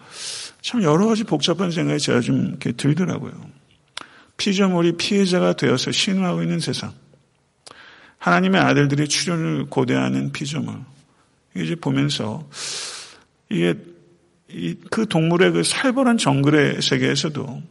참 0.61 0.83
여러 0.83 1.07
가지 1.07 1.23
복잡한 1.23 1.71
생각이 1.71 1.99
제가 1.99 2.21
좀 2.21 2.49
이렇게 2.49 2.71
들더라고요. 2.71 3.33
피조물이 4.37 4.97
피해자가 4.97 5.53
되어서 5.53 5.91
신호하고 5.91 6.43
있는 6.43 6.59
세상. 6.59 6.93
하나님의 8.19 8.61
아들들의 8.61 9.07
출현을 9.07 9.65
고대하는 9.69 10.31
피조물. 10.31 10.75
이제 11.57 11.73
보면서 11.73 12.47
이게 13.49 13.73
그 14.89 15.07
동물의 15.07 15.51
그 15.51 15.63
살벌한 15.63 16.17
정글의 16.17 16.81
세계에서도 16.81 17.61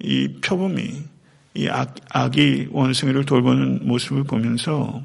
이 0.00 0.28
표범이 0.40 1.02
이 1.54 1.68
악, 1.68 1.94
아기 2.10 2.68
원숭이를 2.70 3.24
돌보는 3.24 3.86
모습을 3.86 4.24
보면서 4.24 5.02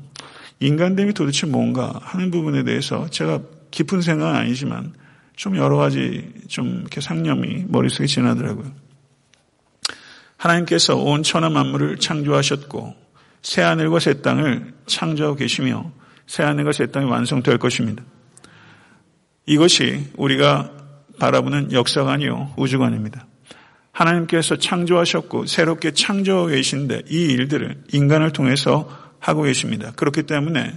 인간됨이 0.60 1.14
도대체 1.14 1.48
뭔가 1.48 2.00
하는 2.02 2.32
부분에 2.32 2.64
대해서 2.64 3.10
제가 3.10 3.42
깊은 3.72 4.02
생각은 4.02 4.36
아니지만 4.36 4.94
좀 5.36 5.58
여러 5.58 5.78
가지 5.78 6.32
좀 6.48 6.82
이렇게 6.82 7.02
상념이 7.02 7.66
머릿속에 7.68 8.06
지나더라고요. 8.06 8.72
하나님께서 10.38 10.96
온 10.96 11.24
천하 11.24 11.50
만물을 11.50 11.98
창조하셨고 11.98 12.96
새 13.42 13.62
하늘과 13.62 14.00
새 14.00 14.22
땅을 14.22 14.74
창조하고 14.86 15.36
계시며 15.36 15.92
새 16.28 16.44
하늘과 16.44 16.72
새 16.72 16.88
땅이 16.88 17.10
완성될 17.10 17.58
것입니다. 17.58 18.04
이것이 19.46 20.10
우리가 20.16 20.72
바라보는 21.20 21.72
역사가 21.72 22.12
아니요 22.12 22.54
우주관입니다. 22.58 23.28
하나님께서 23.92 24.58
창조하셨고 24.58 25.46
새롭게 25.46 25.92
창조하고 25.92 26.48
계신데 26.48 27.04
이 27.10 27.26
일들을 27.26 27.84
인간을 27.92 28.32
통해서 28.32 28.90
하고 29.20 29.44
계십니다. 29.44 29.92
그렇기 29.96 30.24
때문에 30.24 30.74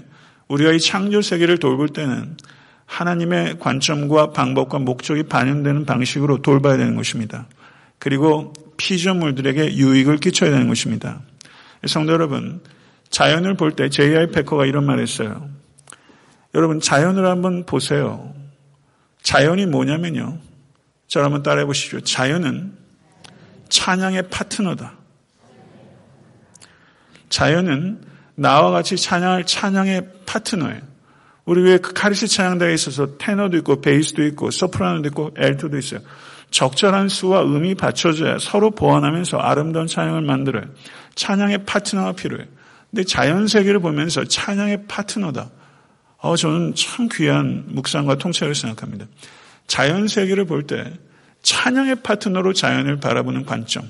우리가 0.49 0.72
이 0.72 0.81
창조 0.81 1.22
세계를 1.22 1.59
돌볼 1.59 1.88
때는 1.88 2.37
하나님의 2.85 3.59
관점과 3.59 4.31
방법과 4.31 4.79
목적이 4.79 5.25
반영되는 5.25 5.87
방식으로 5.87 6.42
돌봐야 6.42 6.77
되는 6.77 6.94
것입니다. 6.94 7.49
그리고 7.99 8.53
피조물들에게 8.77 9.77
유익을 9.77 10.18
끼쳐야 10.18 10.51
되는 10.51 10.68
것입니다. 10.68 11.20
성도 11.87 12.12
여러분, 12.12 12.61
자연을 13.11 13.55
볼 13.55 13.72
때 13.72 13.88
J.I. 13.88 14.31
패커가 14.31 14.66
이런 14.66 14.85
말을 14.85 15.03
했어요. 15.03 15.49
여러분, 16.55 16.81
자연을 16.81 17.27
한번 17.27 17.66
보세요. 17.66 18.33
자연이 19.26 19.66
뭐냐면요. 19.66 20.38
저를 21.08 21.24
한번 21.24 21.42
따라해 21.42 21.66
보십시오. 21.66 21.98
자연은 21.98 22.74
찬양의 23.68 24.28
파트너다. 24.30 24.92
자연은 27.28 28.02
나와 28.36 28.70
같이 28.70 28.96
찬양할 28.96 29.44
찬양의 29.44 30.10
파트너예요. 30.26 30.80
우리 31.44 31.60
왜그 31.62 31.92
카리스 31.92 32.28
찬양대에 32.28 32.72
있어서 32.74 33.18
테너도 33.18 33.56
있고 33.56 33.80
베이스도 33.80 34.22
있고 34.26 34.52
소프라노도 34.52 35.08
있고 35.08 35.34
엘토도 35.36 35.76
있어요. 35.76 36.02
적절한 36.52 37.08
수와 37.08 37.42
음이 37.42 37.74
받쳐져야 37.74 38.38
서로 38.38 38.70
보완하면서 38.70 39.38
아름다운 39.38 39.88
찬양을 39.88 40.22
만들어요. 40.22 40.66
찬양의 41.16 41.64
파트너가 41.66 42.12
필요해요. 42.12 42.46
근데 42.92 43.02
자연 43.02 43.48
세계를 43.48 43.80
보면서 43.80 44.22
찬양의 44.22 44.86
파트너다. 44.86 45.50
어, 46.26 46.36
저는 46.36 46.74
참 46.74 47.08
귀한 47.12 47.64
묵상과 47.68 48.16
통찰을 48.16 48.54
생각합니다. 48.54 49.06
자연 49.66 50.08
세계를 50.08 50.44
볼 50.44 50.66
때 50.66 50.92
찬양의 51.42 52.02
파트너로 52.02 52.54
자연을 52.54 52.96
바라보는 52.96 53.46
관점, 53.46 53.88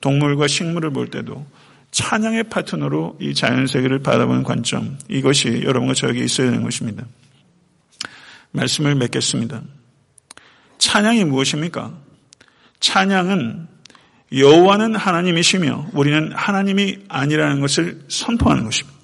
동물과 0.00 0.48
식물을 0.48 0.90
볼 0.90 1.08
때도 1.08 1.46
찬양의 1.92 2.44
파트너로 2.44 3.18
이 3.20 3.32
자연 3.32 3.68
세계를 3.68 4.00
바라보는 4.00 4.42
관점, 4.42 4.98
이것이 5.08 5.62
여러분과 5.62 5.94
저에게 5.94 6.24
있어야 6.24 6.50
되는 6.50 6.64
것입니다. 6.64 7.04
말씀을 8.50 8.96
맺겠습니다. 8.96 9.62
찬양이 10.78 11.24
무엇입니까? 11.24 11.92
찬양은 12.80 13.68
여호와는 14.32 14.96
하나님이시며 14.96 15.90
우리는 15.92 16.32
하나님이 16.32 17.04
아니라는 17.08 17.60
것을 17.60 18.00
선포하는 18.08 18.64
것입니다. 18.64 18.95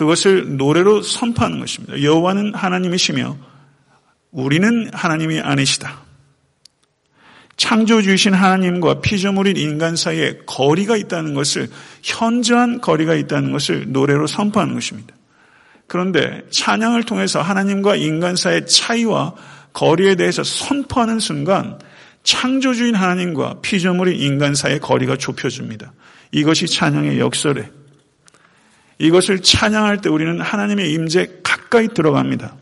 그것을 0.00 0.56
노래로 0.56 1.02
선포하는 1.02 1.60
것입니다. 1.60 2.02
여호와는 2.02 2.54
하나님이시며 2.54 3.36
우리는 4.30 4.88
하나님이 4.94 5.40
아니시다. 5.40 6.00
창조주이신 7.58 8.32
하나님과 8.32 9.02
피조물인 9.02 9.58
인간 9.58 9.96
사이에 9.96 10.38
거리가 10.46 10.96
있다는 10.96 11.34
것을 11.34 11.68
현저한 12.02 12.80
거리가 12.80 13.14
있다는 13.14 13.52
것을 13.52 13.92
노래로 13.92 14.26
선포하는 14.26 14.72
것입니다. 14.72 15.14
그런데 15.86 16.44
찬양을 16.50 17.02
통해서 17.02 17.42
하나님과 17.42 17.96
인간 17.96 18.36
사이의 18.36 18.66
차이와 18.66 19.34
거리에 19.74 20.14
대해서 20.14 20.42
선포하는 20.42 21.18
순간 21.18 21.78
창조주인 22.22 22.94
하나님과 22.94 23.56
피조물인 23.60 24.18
인간 24.18 24.54
사이의 24.54 24.80
거리가 24.80 25.16
좁혀집니다. 25.16 25.92
이것이 26.32 26.68
찬양의 26.68 27.18
역설에 27.18 27.79
이것을 29.00 29.40
찬양할 29.40 30.02
때 30.02 30.10
우리는 30.10 30.40
하나님의 30.40 30.92
임재 30.92 31.40
가까이 31.42 31.88
들어갑니다. 31.88 32.54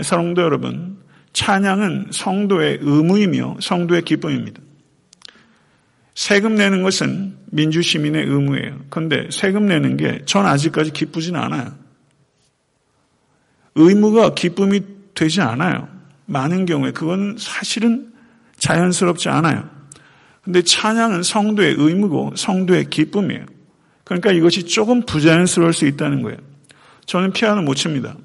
사랑도 0.00 0.42
여러분, 0.42 0.98
찬양은 1.32 2.10
성도의 2.12 2.78
의무이며 2.80 3.56
성도의 3.60 4.02
기쁨입니다. 4.02 4.60
세금 6.14 6.54
내는 6.54 6.82
것은 6.82 7.36
민주 7.46 7.82
시민의 7.82 8.26
의무예요. 8.26 8.80
그런데 8.90 9.28
세금 9.30 9.66
내는 9.66 9.96
게 9.96 10.22
전 10.24 10.46
아직까지 10.46 10.92
기쁘진 10.92 11.36
않아요. 11.36 11.74
의무가 13.74 14.34
기쁨이 14.34 14.80
되지 15.14 15.40
않아요. 15.40 15.88
많은 16.26 16.64
경우에 16.64 16.92
그건 16.92 17.36
사실은 17.38 18.12
자연스럽지 18.58 19.28
않아요. 19.28 19.68
근데 20.42 20.62
찬양은 20.62 21.22
성도의 21.24 21.74
의무고 21.78 22.34
성도의 22.36 22.90
기쁨이에요. 22.90 23.57
그러니까 24.08 24.32
이것이 24.32 24.64
조금 24.64 25.02
부자연스러울 25.02 25.74
수 25.74 25.86
있다는 25.86 26.22
거예요. 26.22 26.38
저는 27.04 27.32
피아노 27.32 27.60
못 27.60 27.74
칩니다. 27.74 28.16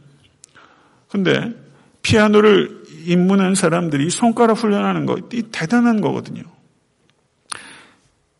근데 1.10 1.54
피아노를 2.02 2.84
입문한 3.06 3.54
사람들이 3.54 4.10
손가락 4.10 4.64
훈련하는 4.64 5.06
거, 5.06 5.18
이 5.34 5.44
대단한 5.52 6.00
거거든요. 6.00 6.44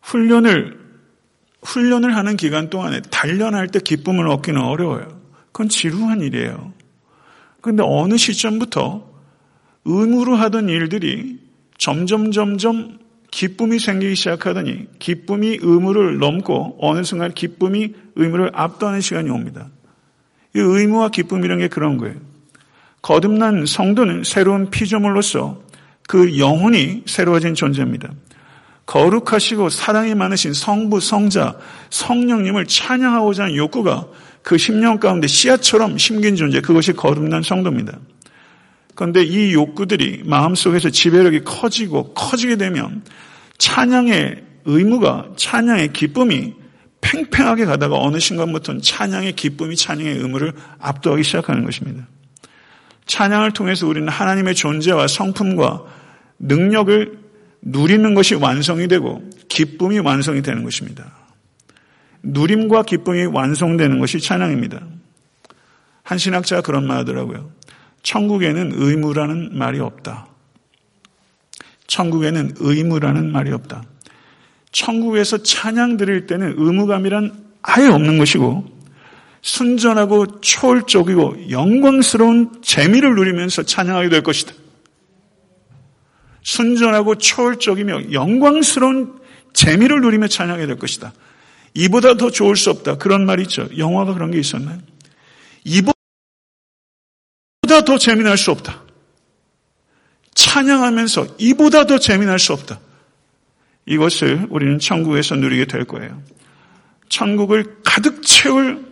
훈련을, 0.00 0.78
훈련을 1.62 2.16
하는 2.16 2.36
기간 2.38 2.70
동안에 2.70 3.02
단련할 3.10 3.68
때 3.68 3.78
기쁨을 3.78 4.26
얻기는 4.28 4.58
어려워요. 4.60 5.20
그건 5.52 5.68
지루한 5.68 6.22
일이에요. 6.22 6.72
그런데 7.60 7.82
어느 7.86 8.16
시점부터 8.16 9.06
의무로 9.84 10.34
하던 10.34 10.70
일들이 10.70 11.38
점점 11.76 12.32
점점 12.32 12.98
기쁨이 13.34 13.80
생기기 13.80 14.14
시작하더니 14.14 14.86
기쁨이 15.00 15.58
의무를 15.60 16.18
넘고 16.18 16.78
어느 16.80 17.02
순간 17.02 17.34
기쁨이 17.34 17.92
의무를 18.14 18.52
압도하는 18.54 19.00
시간이 19.00 19.28
옵니다. 19.28 19.70
이 20.54 20.60
의무와 20.60 21.08
기쁨이라는 21.08 21.60
게 21.60 21.66
그런 21.66 21.98
거예요. 21.98 22.14
거듭난 23.02 23.66
성도는 23.66 24.22
새로운 24.22 24.70
피조물로서 24.70 25.60
그 26.06 26.38
영혼이 26.38 27.02
새로워진 27.06 27.56
존재입니다. 27.56 28.08
거룩하시고 28.86 29.68
사랑이 29.68 30.14
많으신 30.14 30.52
성부, 30.52 31.00
성자, 31.00 31.58
성령님을 31.90 32.66
찬양하고자 32.66 33.44
하는 33.44 33.56
욕구가 33.56 34.06
그 34.42 34.58
심령 34.58 35.00
가운데 35.00 35.26
씨앗처럼 35.26 35.98
심긴 35.98 36.36
존재, 36.36 36.60
그것이 36.60 36.92
거듭난 36.92 37.42
성도입니다. 37.42 37.98
그런데 38.94 39.22
이 39.22 39.52
욕구들이 39.52 40.22
마음속에서 40.24 40.90
지배력이 40.90 41.42
커지고 41.44 42.14
커지게 42.14 42.56
되면 42.56 43.02
찬양의 43.58 44.42
의무가 44.64 45.30
찬양의 45.36 45.92
기쁨이 45.92 46.54
팽팽하게 47.00 47.66
가다가 47.66 47.98
어느 47.98 48.18
순간부터는 48.18 48.80
찬양의 48.80 49.34
기쁨이 49.34 49.76
찬양의 49.76 50.16
의무를 50.18 50.52
압도하기 50.78 51.22
시작하는 51.22 51.64
것입니다. 51.64 52.06
찬양을 53.06 53.52
통해서 53.52 53.86
우리는 53.86 54.08
하나님의 54.08 54.54
존재와 54.54 55.08
성품과 55.08 55.82
능력을 56.38 57.18
누리는 57.62 58.14
것이 58.14 58.34
완성이 58.34 58.88
되고 58.88 59.22
기쁨이 59.48 59.98
완성이 59.98 60.42
되는 60.42 60.64
것입니다. 60.64 61.12
누림과 62.22 62.84
기쁨이 62.84 63.26
완성되는 63.26 63.98
것이 63.98 64.20
찬양입니다. 64.20 64.80
한 66.02 66.18
신학자가 66.18 66.62
그런 66.62 66.86
말 66.86 66.98
하더라고요. 66.98 67.50
천국에는 68.04 68.72
의무라는 68.74 69.58
말이 69.58 69.80
없다. 69.80 70.28
천국에는 71.86 72.54
의무라는 72.58 73.32
말이 73.32 73.50
없다. 73.50 73.82
천국에서 74.70 75.38
찬양 75.38 75.96
드릴 75.96 76.26
때는 76.26 76.54
의무감이란 76.56 77.44
아예 77.62 77.86
없는 77.86 78.18
것이고 78.18 78.72
순전하고 79.40 80.40
초월적이고 80.40 81.50
영광스러운 81.50 82.62
재미를 82.62 83.14
누리면서 83.14 83.62
찬양하게 83.62 84.08
될 84.10 84.22
것이다. 84.22 84.52
순전하고 86.42 87.16
초월적이며 87.16 88.12
영광스러운 88.12 89.18
재미를 89.54 90.00
누리며 90.02 90.28
찬양하게 90.28 90.66
될 90.66 90.78
것이다. 90.78 91.12
이보다 91.72 92.16
더 92.16 92.30
좋을 92.30 92.56
수 92.56 92.70
없다. 92.70 92.98
그런 92.98 93.24
말이 93.24 93.42
있죠. 93.42 93.66
영화가 93.76 94.14
그런 94.14 94.30
게 94.30 94.38
있었나요? 94.38 94.78
다 97.74 97.84
더 97.84 97.98
재미날 97.98 98.38
수 98.38 98.52
없다. 98.52 98.82
찬양하면서 100.32 101.26
이보다 101.38 101.86
더 101.86 101.98
재미날 101.98 102.38
수 102.38 102.52
없다. 102.52 102.78
이것을 103.86 104.46
우리는 104.50 104.78
천국에서 104.78 105.34
누리게 105.34 105.64
될 105.64 105.84
거예요. 105.84 106.22
천국을 107.08 107.78
가득 107.82 108.22
채울 108.22 108.86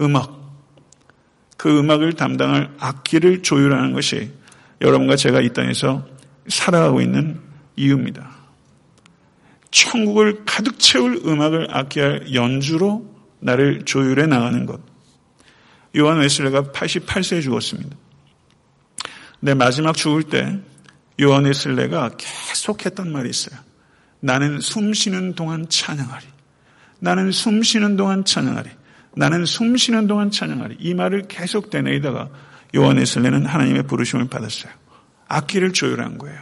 음악, 0.00 0.40
그 1.56 1.78
음악을 1.78 2.14
담당할 2.14 2.74
악기를 2.80 3.42
조율하는 3.42 3.92
것이 3.92 4.32
여러분과 4.80 5.14
제가 5.14 5.40
이 5.40 5.52
땅에서 5.52 6.04
살아가고 6.48 7.00
있는 7.00 7.40
이유입니다. 7.76 8.28
천국을 9.70 10.44
가득 10.44 10.80
채울 10.80 11.22
음악을 11.24 11.68
악기할 11.70 12.34
연주로 12.34 13.08
나를 13.38 13.84
조율해 13.84 14.26
나가는 14.26 14.66
것. 14.66 14.91
요한 15.96 16.18
웨슬레가 16.18 16.62
88세에 16.64 17.42
죽었습니다. 17.42 17.96
내 19.40 19.54
마지막 19.54 19.96
죽을 19.96 20.22
때 20.22 20.58
요한 21.20 21.44
웨슬레가 21.44 22.10
계속 22.16 22.86
했던 22.86 23.12
말이 23.12 23.28
있어요. 23.28 23.58
나는 24.20 24.60
숨 24.60 24.94
쉬는 24.94 25.34
동안 25.34 25.68
찬양하리. 25.68 26.24
나는 27.00 27.32
숨 27.32 27.62
쉬는 27.62 27.96
동안 27.96 28.24
찬양하리. 28.24 28.70
나는 29.14 29.44
숨 29.44 29.76
쉬는 29.76 30.06
동안 30.06 30.30
찬양하리. 30.30 30.76
이 30.78 30.94
말을 30.94 31.26
계속 31.28 31.70
되뇌이다가 31.70 32.30
요한 32.76 32.96
웨슬레는 32.96 33.44
하나님의 33.44 33.82
부르심을 33.82 34.28
받았어요. 34.28 34.72
악기를 35.28 35.72
조율한 35.72 36.18
거예요. 36.18 36.40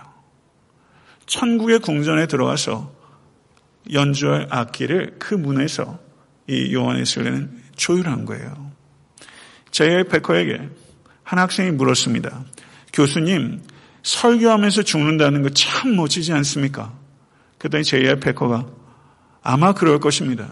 천국의 1.26 1.80
궁전에 1.80 2.26
들어가서 2.26 2.92
연주할 3.92 4.46
악기를 4.50 5.16
그 5.18 5.34
문에서 5.34 5.98
이 6.48 6.74
요한 6.74 6.96
웨슬레는 6.98 7.62
조율한 7.76 8.24
거예요. 8.26 8.69
제 9.70 10.04
백호에게 10.04 10.68
한 11.22 11.38
학생이 11.38 11.70
물었습니다. 11.72 12.44
교수님, 12.92 13.62
설교하면서 14.02 14.82
죽는다는 14.82 15.42
거 15.42 15.50
참 15.50 15.94
멋지지 15.96 16.32
않습니까? 16.32 16.92
그랬더니 17.58 17.84
제이의 17.84 18.20
백호가 18.20 18.66
아마 19.42 19.72
그럴 19.72 20.00
것입니다. 20.00 20.48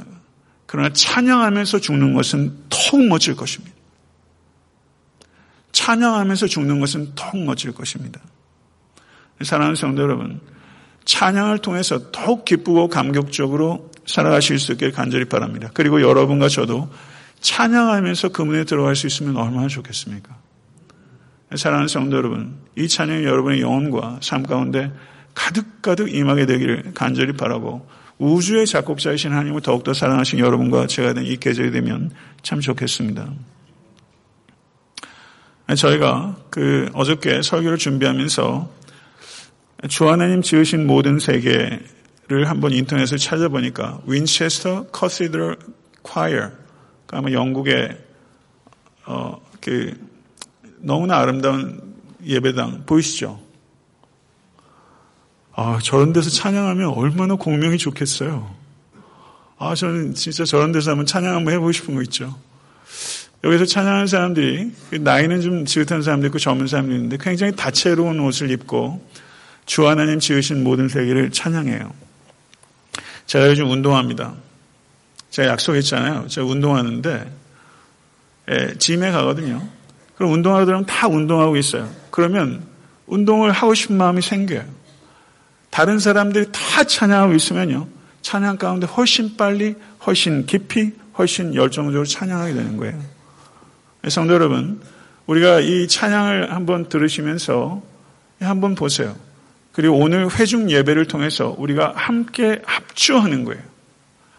그러나 0.67 0.91
찬양하면서 0.93 1.81
죽는 1.81 2.15
것은 2.15 2.57
더욱 2.69 3.07
멋질 3.07 3.35
것입니다. 3.35 3.75
찬양하면서 5.73 6.47
죽는 6.47 6.81
것은 6.81 7.13
더욱 7.15 7.45
멋질 7.45 7.73
것입니다. 7.73 8.21
사랑하는 9.43 9.77
성도 9.77 10.03
여러분, 10.03 10.41
찬양을 11.05 11.59
통해서 11.59 12.11
더욱 12.11 12.45
기쁘고 12.45 12.89
감격적으로 12.89 13.91
살아가실 14.07 14.59
수 14.59 14.73
있게 14.73 14.91
간절히 14.91 15.25
바랍니다. 15.27 15.71
그리고 15.73 16.03
여러분과 16.03 16.49
저도 16.49 16.91
찬양하면서 17.41 18.31
그 18.31 18.43
문에 18.43 18.65
들어갈 18.65 18.97
수 18.97 19.07
있으면 19.07 19.37
얼마나 19.37 19.69
좋겠습니까? 19.69 20.37
사랑하는 21.57 21.89
성도 21.89 22.17
여러분, 22.17 22.57
이 22.77 22.89
찬양이 22.89 23.25
여러분의 23.25 23.61
영혼과 23.61 24.19
삶 24.23 24.43
가운데 24.43 24.93
가득가득 25.35 26.15
임하게 26.15 26.47
되기를 26.47 26.93
간절히 26.95 27.33
바라고 27.33 27.89
우주의 28.19 28.67
작곡자이신 28.67 29.31
하나님을 29.31 29.61
더욱더 29.63 29.95
사랑하신 29.95 30.41
여러분과 30.41 30.89
제가 30.89 31.15
된 31.15 31.25
이 31.25 31.37
계절이 31.37 31.71
되면 31.71 32.11
참 32.43 32.61
좋겠습니다. 32.61 33.33
저희가 35.77 36.37
그 36.51 36.89
어저께 36.95 37.43
설교를 37.43 37.79
준비하면서 37.79 38.71
주 39.89 40.09
하나님 40.09 40.43
지으신 40.43 40.87
모든 40.87 41.19
세계를 41.19 42.49
한번 42.49 42.73
인터넷에 42.73 43.17
찾아보니까 43.17 44.01
윈체스터 44.07 44.87
커시드럴 44.89 45.57
콰이어 46.03 46.51
아마 47.13 47.31
영국의 47.33 47.97
어, 49.07 49.41
그 49.61 49.99
너무나 50.79 51.19
아름다운 51.19 51.95
예배당 52.25 52.85
보이시죠? 52.85 53.41
아, 55.55 55.79
저런 55.83 56.13
데서 56.13 56.31
찬양하면 56.31 56.91
얼마나 56.91 57.35
공명이 57.35 57.79
좋겠어요. 57.79 58.55
아, 59.59 59.75
저는 59.75 60.15
진짜 60.15 60.45
저런 60.45 60.71
데서 60.71 60.91
한번 60.91 61.07
찬양 61.07 61.35
한번 61.35 61.55
해보고 61.55 61.73
싶은 61.73 61.95
거 61.95 62.03
있죠. 62.03 62.39
여기서 63.43 63.65
찬양하는 63.65 64.07
사람들이 64.07 64.73
그 64.91 64.97
나이는 64.97 65.41
좀 65.41 65.65
지긋한 65.65 66.03
사람도 66.03 66.27
있고 66.29 66.39
젊은 66.39 66.67
사람도 66.67 66.95
있는데 66.95 67.19
굉장히 67.21 67.55
다채로운 67.57 68.21
옷을 68.21 68.51
입고 68.51 69.05
주 69.65 69.89
하나님 69.89 70.19
지으신 70.19 70.63
모든 70.63 70.89
세계를 70.89 71.31
찬양해요. 71.31 71.93
제가 73.27 73.49
요즘 73.49 73.71
운동합니다. 73.71 74.35
제가 75.39 75.51
약속했잖아요. 75.51 76.27
제가 76.27 76.47
운동하는데 76.49 77.33
예, 78.51 78.75
짐에 78.79 79.13
가거든요. 79.13 79.63
그럼 80.17 80.33
운동하러 80.33 80.65
들어가면 80.65 80.87
다 80.87 81.07
운동하고 81.07 81.57
있어요. 81.57 81.89
그러면 82.11 82.65
운동을 83.07 83.53
하고 83.53 83.73
싶은 83.73 83.97
마음이 83.97 84.21
생겨요. 84.21 84.65
다른 85.71 86.01
사람들이 86.01 86.47
다 86.51 86.83
찬양하고 86.83 87.35
있으면요. 87.35 87.87
찬양 88.23 88.59
가운데 88.59 88.87
훨씬 88.87 89.37
빨리, 89.37 89.77
훨씬 90.05 90.45
깊이, 90.45 90.93
훨씬 91.17 91.55
열정적으로 91.55 92.05
찬양하게 92.05 92.55
되는 92.55 92.77
거예요. 92.77 93.01
성도 94.09 94.35
여러분, 94.35 94.81
우리가 95.27 95.61
이 95.61 95.87
찬양을 95.87 96.53
한번 96.53 96.89
들으시면서 96.89 97.81
한번 98.41 98.75
보세요. 98.75 99.15
그리고 99.73 99.99
오늘 99.99 100.29
회중 100.37 100.69
예배를 100.69 101.07
통해서 101.07 101.55
우리가 101.57 101.93
함께 101.95 102.61
합주하는 102.65 103.45
거예요. 103.45 103.63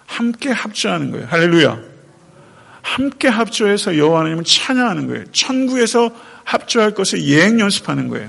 함께 0.09 0.49
합주하는 0.49 1.11
거예요. 1.11 1.27
할렐루야. 1.29 1.79
함께 2.81 3.27
합주해서 3.27 3.95
여호와 3.97 4.21
하나님을 4.21 4.43
찬양하는 4.43 5.07
거예요. 5.07 5.25
천국에서 5.31 6.09
합주할 6.43 6.95
것을 6.95 7.23
예행 7.23 7.59
연습하는 7.59 8.07
거예요. 8.07 8.27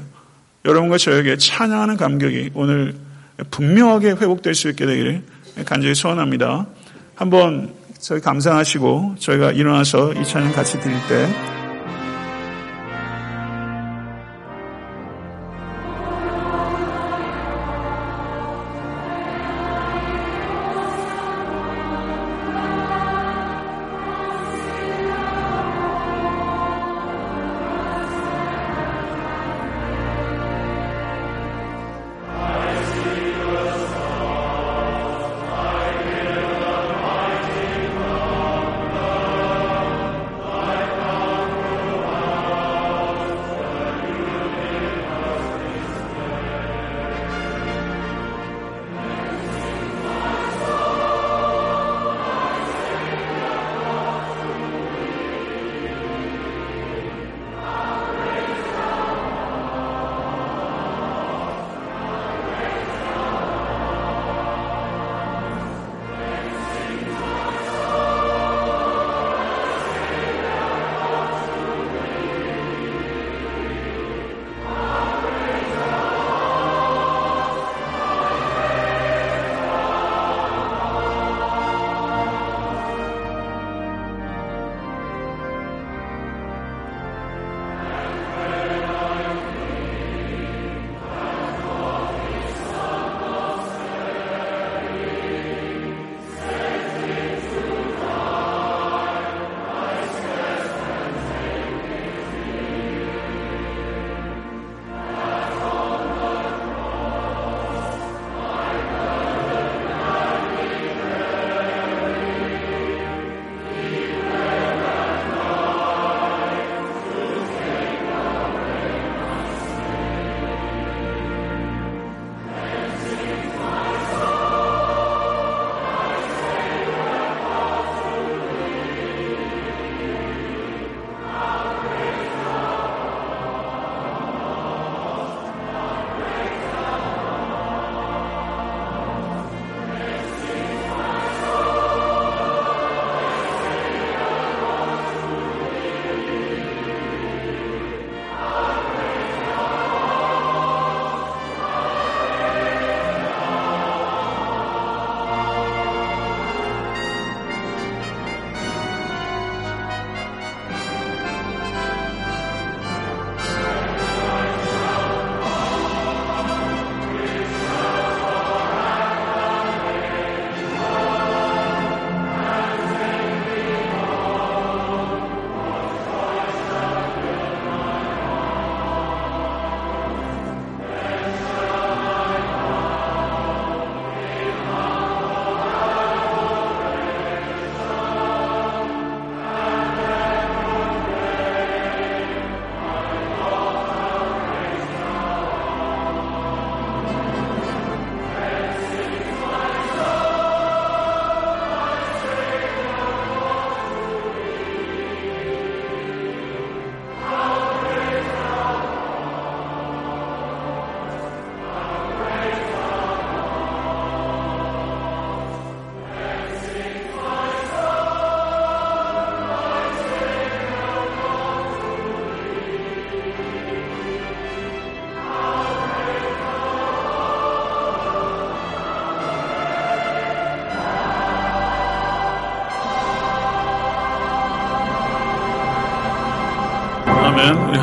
여러분과 0.66 0.98
저에게 0.98 1.38
찬양하는 1.38 1.96
감격이 1.96 2.50
오늘 2.54 2.94
분명하게 3.50 4.10
회복될 4.10 4.54
수 4.54 4.68
있게 4.68 4.84
되기를 4.84 5.22
간절히 5.64 5.94
소원합니다. 5.94 6.66
한번 7.14 7.72
저희 7.98 8.20
감상하시고 8.20 9.16
저희가 9.18 9.52
일어나서 9.52 10.12
이 10.12 10.24
찬양 10.24 10.52
같이 10.52 10.78
드릴 10.80 10.94
때 11.08 11.59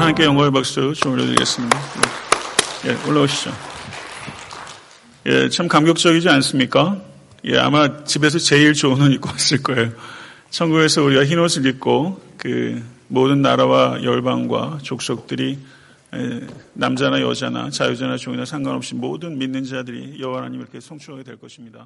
하나님께 0.08 0.24
영광의 0.24 0.51
박수 0.51 0.93
좀 0.93 1.14
올려드리겠습니다. 1.14 1.78
예, 2.86 3.10
올라오시죠. 3.10 3.51
예, 5.26 5.49
참 5.49 5.68
감격적이지 5.68 6.30
않습니까? 6.30 7.01
예, 7.43 7.58
아마 7.58 8.05
집에서 8.05 8.39
제일 8.39 8.74
좋은 8.74 9.01
옷 9.01 9.12
입고 9.12 9.28
왔을 9.32 9.62
거예요. 9.62 9.91
천국에서 10.49 11.03
우리가 11.03 11.26
흰 11.26 11.39
옷을 11.39 11.66
입고 11.66 12.22
그 12.38 12.82
모든 13.10 13.41
나라와 13.41 14.01
열방과 14.01 14.80
족속들이 14.82 15.60
남자나 16.74 17.20
여자나 17.20 17.70
자유자나 17.70 18.16
종이나 18.16 18.45
상관없이 18.45 18.95
모든 18.95 19.38
믿는 19.38 19.66
자들이 19.66 20.22
여호와 20.22 20.38
하나님을 20.38 20.68
이렇게 20.68 20.80
송축하게 20.80 21.24
될 21.24 21.36
것입니다. 21.36 21.86